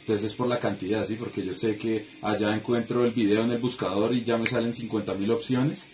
Entonces 0.00 0.32
es 0.32 0.34
por 0.34 0.48
la 0.48 0.58
cantidad 0.58 1.06
sí 1.06 1.14
porque 1.14 1.42
yo 1.42 1.54
sé 1.54 1.76
que 1.76 2.04
allá 2.20 2.52
encuentro 2.54 3.04
el 3.06 3.12
video 3.12 3.44
en 3.44 3.52
el 3.52 3.58
buscador 3.58 4.12
y 4.12 4.24
ya 4.24 4.36
me 4.36 4.46
salen 4.46 4.74
50.000 4.74 5.30
opciones 5.30 5.86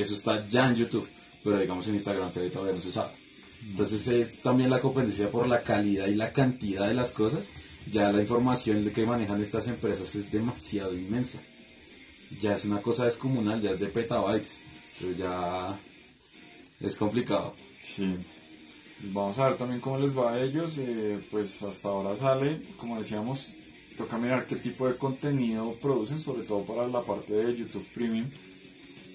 eso 0.00 0.14
está 0.14 0.48
ya 0.48 0.68
en 0.68 0.76
YouTube 0.76 1.08
pero 1.42 1.58
digamos 1.58 1.86
en 1.88 1.94
Instagram 1.94 2.30
todavía 2.30 2.74
no 2.74 2.80
se 2.80 2.92
sabe 2.92 3.10
entonces 3.68 4.08
es 4.08 4.40
también 4.40 4.70
la 4.70 4.80
competencia 4.80 5.30
por 5.30 5.46
la 5.46 5.62
calidad 5.62 6.06
y 6.06 6.14
la 6.14 6.32
cantidad 6.32 6.88
de 6.88 6.94
las 6.94 7.10
cosas. 7.10 7.44
Ya 7.90 8.12
la 8.12 8.20
información 8.20 8.88
que 8.90 9.06
manejan 9.06 9.42
estas 9.42 9.68
empresas 9.68 10.14
es 10.14 10.30
demasiado 10.30 10.94
inmensa. 10.94 11.38
Ya 12.40 12.56
es 12.56 12.64
una 12.64 12.80
cosa 12.80 13.04
descomunal, 13.04 13.60
ya 13.60 13.72
es 13.72 13.80
de 13.80 13.86
petabytes. 13.86 14.56
Pero 14.98 15.12
ya 15.12 15.78
es 16.80 16.96
complicado. 16.96 17.54
Sí. 17.82 18.16
Vamos 19.12 19.38
a 19.38 19.48
ver 19.48 19.56
también 19.56 19.80
cómo 19.80 19.98
les 19.98 20.16
va 20.16 20.32
a 20.32 20.40
ellos. 20.40 20.76
eh, 20.78 21.18
pues 21.30 21.62
hasta 21.62 21.88
ahora 21.88 22.16
sale, 22.16 22.60
como 22.76 23.00
decíamos, 23.00 23.48
toca 23.96 24.18
mirar 24.18 24.46
qué 24.46 24.56
tipo 24.56 24.86
de 24.86 24.96
contenido 24.96 25.72
producen, 25.80 26.20
sobre 26.20 26.44
todo 26.44 26.64
para 26.64 26.86
la 26.86 27.02
parte 27.02 27.32
de 27.32 27.56
YouTube 27.56 27.86
Premium. 27.94 28.26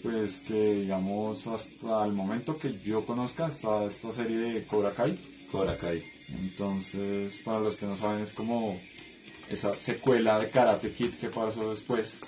Pues 0.06 0.42
que 0.48 0.76
digamos 0.76 1.48
hasta 1.48 2.06
el 2.06 2.14
momento 2.14 2.60
que 2.60 2.78
yo 2.78 3.04
conozca 3.04 3.48
está 3.48 3.86
esta 3.86 4.14
serie 4.14 4.38
de 4.38 4.64
Cobra 4.66 4.92
Kai, 4.92 5.18
Cobra 5.52 5.76
Kai. 5.76 6.04
Entonces, 6.30 7.42
para 7.44 7.60
los 7.60 7.76
que 7.76 7.88
no 7.88 7.96
saben, 7.96 8.22
es 8.22 8.32
como 8.32 8.80
esa 9.50 9.76
secuela 9.76 10.38
de 10.38 10.52
Karate 10.52 10.92
Kid 10.92 11.16
que 11.16 11.30
pasó 11.30 11.72
después. 11.72 12.22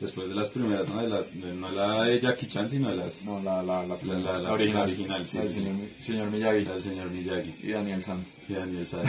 Después 0.00 0.28
de 0.28 0.34
las 0.36 0.46
primeras, 0.48 0.88
¿no? 0.88 1.02
De 1.02 1.08
las, 1.08 1.40
de- 1.40 1.54
no 1.54 1.72
la 1.72 2.04
de 2.04 2.20
Jackie 2.20 2.46
Chan, 2.46 2.70
sino 2.70 2.88
de 2.90 2.96
las... 2.96 3.24
No, 3.24 3.42
la, 3.42 3.60
la, 3.64 3.84
la, 3.84 3.96
La- 4.04 4.18
la- 4.18 4.38
la 4.38 4.52
original, 4.52 4.82
original, 4.84 5.26
sí, 5.26 5.36
la 5.38 5.42
del 5.42 5.52
sí. 5.52 5.58
señor, 5.58 5.74
señor 6.00 6.30
Miyagi 6.30 6.64
la 6.64 6.74
del 6.74 6.82
señor 6.84 7.10
Miyagi 7.10 7.54
y 7.64 7.68
Daniel 7.72 8.00
San. 8.02 8.24
y 8.48 8.52
Daniel 8.52 8.86
San. 8.86 9.02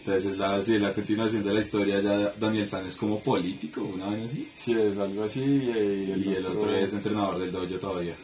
Entonces, 0.00 0.36
la, 0.36 0.60
sí, 0.62 0.78
la 0.78 0.92
continuación 0.92 1.42
de 1.44 1.54
la 1.54 1.60
historia, 1.60 2.00
ya 2.02 2.32
Daniel 2.38 2.68
San 2.68 2.86
es 2.86 2.96
como 2.96 3.20
político, 3.20 3.80
una 3.82 4.06
vez 4.10 4.30
así. 4.30 4.48
Sí, 4.54 4.72
es 4.72 4.98
algo 4.98 5.24
así. 5.24 5.40
Y 5.40 5.70
el, 5.70 6.26
y 6.26 6.34
el 6.34 6.44
otro 6.44 6.76
es 6.76 6.92
entrenador 6.92 7.38
del 7.38 7.50
dojo 7.50 7.66
todavía. 7.80 8.14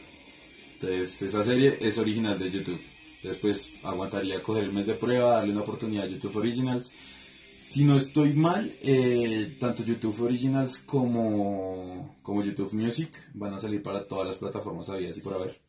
Entonces, 0.74 1.22
esa 1.22 1.42
serie 1.42 1.78
es 1.80 1.96
original 1.96 2.38
de 2.38 2.50
YouTube. 2.50 2.80
Después 3.22 3.70
aguantaría 3.82 4.42
coger 4.42 4.64
el 4.64 4.72
mes 4.74 4.86
de 4.86 4.92
prueba, 4.94 5.36
darle 5.36 5.52
una 5.52 5.62
oportunidad 5.62 6.04
a 6.04 6.08
YouTube 6.08 6.36
Originals. 6.36 6.92
Si 7.74 7.82
no 7.82 7.96
estoy 7.96 8.34
mal, 8.34 8.72
eh, 8.82 9.56
tanto 9.58 9.82
YouTube 9.82 10.22
Originals 10.22 10.78
como, 10.78 12.14
como 12.22 12.44
YouTube 12.44 12.72
Music 12.72 13.10
van 13.34 13.52
a 13.52 13.58
salir 13.58 13.82
para 13.82 14.06
todas 14.06 14.28
las 14.28 14.36
plataformas 14.36 14.90
habidas 14.90 15.16
y 15.16 15.20
por 15.20 15.34
haber. 15.34 15.60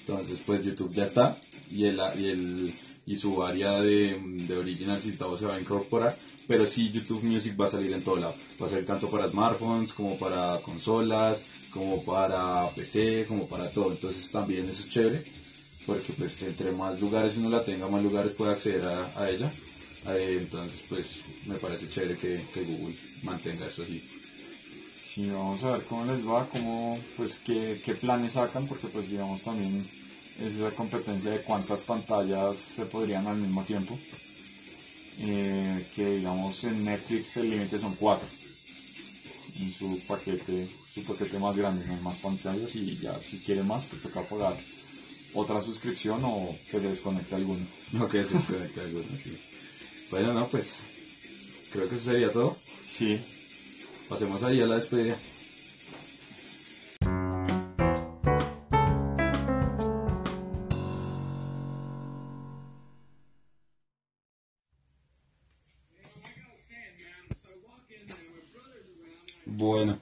Entonces, 0.00 0.40
pues 0.44 0.64
YouTube 0.64 0.92
ya 0.92 1.04
está 1.04 1.38
y 1.70 1.84
el, 1.84 2.00
y 2.18 2.26
el 2.26 2.74
y 3.06 3.14
su 3.14 3.40
área 3.40 3.80
de, 3.80 4.18
de 4.18 4.56
Originals 4.56 5.06
y 5.06 5.12
todo 5.12 5.36
se 5.36 5.46
va 5.46 5.54
a 5.54 5.60
incorporar. 5.60 6.18
Pero 6.48 6.66
sí, 6.66 6.90
YouTube 6.90 7.22
Music 7.22 7.54
va 7.56 7.66
a 7.66 7.68
salir 7.68 7.92
en 7.92 8.02
todo 8.02 8.16
lado. 8.16 8.34
Va 8.60 8.66
a 8.66 8.70
salir 8.70 8.84
tanto 8.84 9.08
para 9.08 9.28
smartphones 9.28 9.92
como 9.92 10.18
para 10.18 10.58
consolas, 10.64 11.40
como 11.70 12.04
para 12.04 12.68
PC, 12.70 13.26
como 13.28 13.46
para 13.46 13.70
todo. 13.70 13.92
Entonces 13.92 14.28
también 14.32 14.68
eso 14.68 14.82
es 14.82 14.90
chévere, 14.90 15.22
porque 15.86 16.12
pues 16.14 16.42
entre 16.42 16.72
más 16.72 17.00
lugares 17.00 17.36
uno 17.36 17.48
la 17.48 17.62
tenga, 17.62 17.86
más 17.86 18.02
lugares 18.02 18.32
puede 18.32 18.50
acceder 18.50 18.84
a, 18.84 19.20
a 19.20 19.30
ella. 19.30 19.52
Eh, 20.08 20.38
entonces 20.40 20.80
pues 20.88 21.06
me 21.46 21.56
parece 21.56 21.88
chévere 21.88 22.16
que, 22.16 22.40
que 22.54 22.62
Google 22.64 22.96
mantenga 23.22 23.66
eso 23.66 23.82
así. 23.82 24.02
Sí, 25.16 25.30
vamos 25.30 25.64
a 25.64 25.72
ver 25.72 25.82
cómo 25.84 26.04
les 26.04 26.28
va, 26.28 26.46
cómo, 26.46 27.00
pues, 27.16 27.38
qué, 27.38 27.80
qué 27.82 27.94
planes 27.94 28.34
sacan, 28.34 28.66
porque 28.66 28.86
pues 28.88 29.08
digamos 29.08 29.42
también 29.42 29.88
es 30.38 30.54
esa 30.56 30.70
competencia 30.72 31.30
de 31.30 31.40
cuántas 31.40 31.80
pantallas 31.80 32.54
se 32.76 32.84
podrían 32.84 33.26
al 33.26 33.38
mismo 33.38 33.64
tiempo. 33.64 33.98
Eh, 35.18 35.86
que 35.96 36.16
digamos 36.16 36.62
en 36.64 36.84
Netflix 36.84 37.38
el 37.38 37.48
límite 37.48 37.78
son 37.78 37.94
cuatro. 37.94 38.28
En 39.58 39.72
su 39.72 39.98
paquete, 40.06 40.68
su 40.94 41.02
paquete 41.02 41.38
más 41.38 41.56
grande, 41.56 41.86
no 41.86 41.94
hay 41.94 42.00
más 42.02 42.16
pantallas 42.16 42.76
y 42.76 42.98
ya 42.98 43.18
si 43.18 43.38
quiere 43.38 43.62
más, 43.62 43.86
pues 43.86 44.02
toca 44.02 44.20
pagar 44.20 44.54
otra 45.32 45.62
suscripción 45.62 46.20
o 46.24 46.54
que 46.70 46.78
se 46.78 46.88
desconecte 46.88 47.36
alguno. 47.36 47.64
No 47.92 48.06
que 48.06 48.22
se 48.22 48.34
desconecte 48.34 48.80
alguno, 48.82 49.06
sí. 49.24 49.34
Bueno, 50.10 50.32
no, 50.32 50.46
pues 50.48 50.82
creo 51.72 51.88
que 51.88 51.94
eso 51.96 52.04
sería 52.04 52.32
todo. 52.32 52.56
Sí, 52.84 53.20
Pasemos 54.08 54.40
ahí 54.44 54.60
a 54.60 54.66
la 54.66 54.76
despedida. 54.76 55.16
Bueno. 69.44 69.98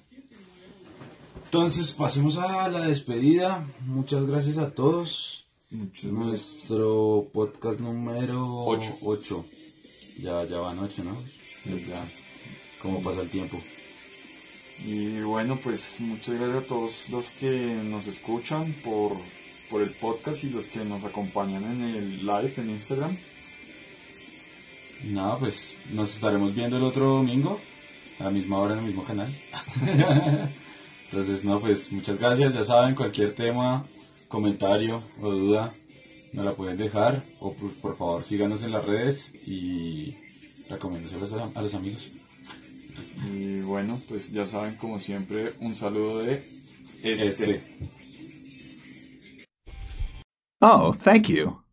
Entonces 1.44 1.92
pasemos 1.92 2.36
a 2.36 2.68
la 2.68 2.88
despedida. 2.88 3.66
Muchas 3.86 4.26
gracias 4.26 4.58
a 4.58 4.70
todos. 4.70 5.46
muchas 5.70 6.12
Nuestro 6.12 7.30
podcast 7.32 7.80
número 7.80 8.66
Ocho. 8.66 8.96
8. 9.02 9.44
Ya, 10.18 10.44
ya 10.44 10.58
van 10.58 10.78
8, 10.78 11.04
¿no? 11.04 11.16
Ya. 11.64 12.04
¿Cómo 12.80 13.02
pasa 13.02 13.22
el 13.22 13.30
tiempo? 13.30 13.60
Y 14.84 15.20
bueno, 15.20 15.58
pues 15.62 15.96
muchas 16.00 16.34
gracias 16.34 16.64
a 16.64 16.66
todos 16.66 17.08
los 17.08 17.26
que 17.40 17.74
nos 17.84 18.06
escuchan 18.06 18.72
por, 18.84 19.12
por 19.70 19.82
el 19.82 19.90
podcast 19.90 20.44
y 20.44 20.50
los 20.50 20.66
que 20.66 20.84
nos 20.84 21.02
acompañan 21.04 21.64
en 21.64 21.82
el 21.82 22.26
live 22.26 22.52
en 22.56 22.70
Instagram. 22.70 23.16
Nada, 25.04 25.38
pues 25.38 25.74
nos 25.92 26.14
estaremos 26.14 26.54
viendo 26.54 26.76
el 26.76 26.82
otro 26.82 27.06
domingo, 27.06 27.60
a 28.18 28.24
la 28.24 28.30
misma 28.30 28.58
hora 28.58 28.74
en 28.74 28.80
el 28.80 28.86
mismo 28.86 29.04
canal. 29.04 29.32
Entonces, 31.04 31.44
no, 31.44 31.60
pues 31.60 31.92
muchas 31.92 32.18
gracias. 32.18 32.54
Ya 32.54 32.64
saben, 32.64 32.94
cualquier 32.94 33.34
tema, 33.34 33.84
comentario 34.28 35.02
o 35.20 35.30
duda, 35.30 35.72
nos 36.34 36.44
la 36.44 36.52
pueden 36.52 36.76
dejar. 36.76 37.22
O 37.40 37.52
por, 37.54 37.72
por 37.74 37.96
favor, 37.96 38.24
síganos 38.24 38.62
en 38.62 38.72
las 38.72 38.84
redes 38.84 39.32
y 39.46 40.14
recomiéndoselos 40.68 41.32
a, 41.32 41.58
a 41.58 41.62
los 41.62 41.74
amigos. 41.74 42.10
Y 43.32 43.60
bueno, 43.60 44.00
pues 44.08 44.30
ya 44.30 44.46
saben, 44.46 44.74
como 44.76 45.00
siempre, 45.00 45.54
un 45.60 45.74
saludo 45.74 46.18
de 46.18 46.42
este. 47.02 47.28
Este. 47.28 47.60
Oh, 50.60 50.92
thank 50.94 51.28
you. 51.28 51.63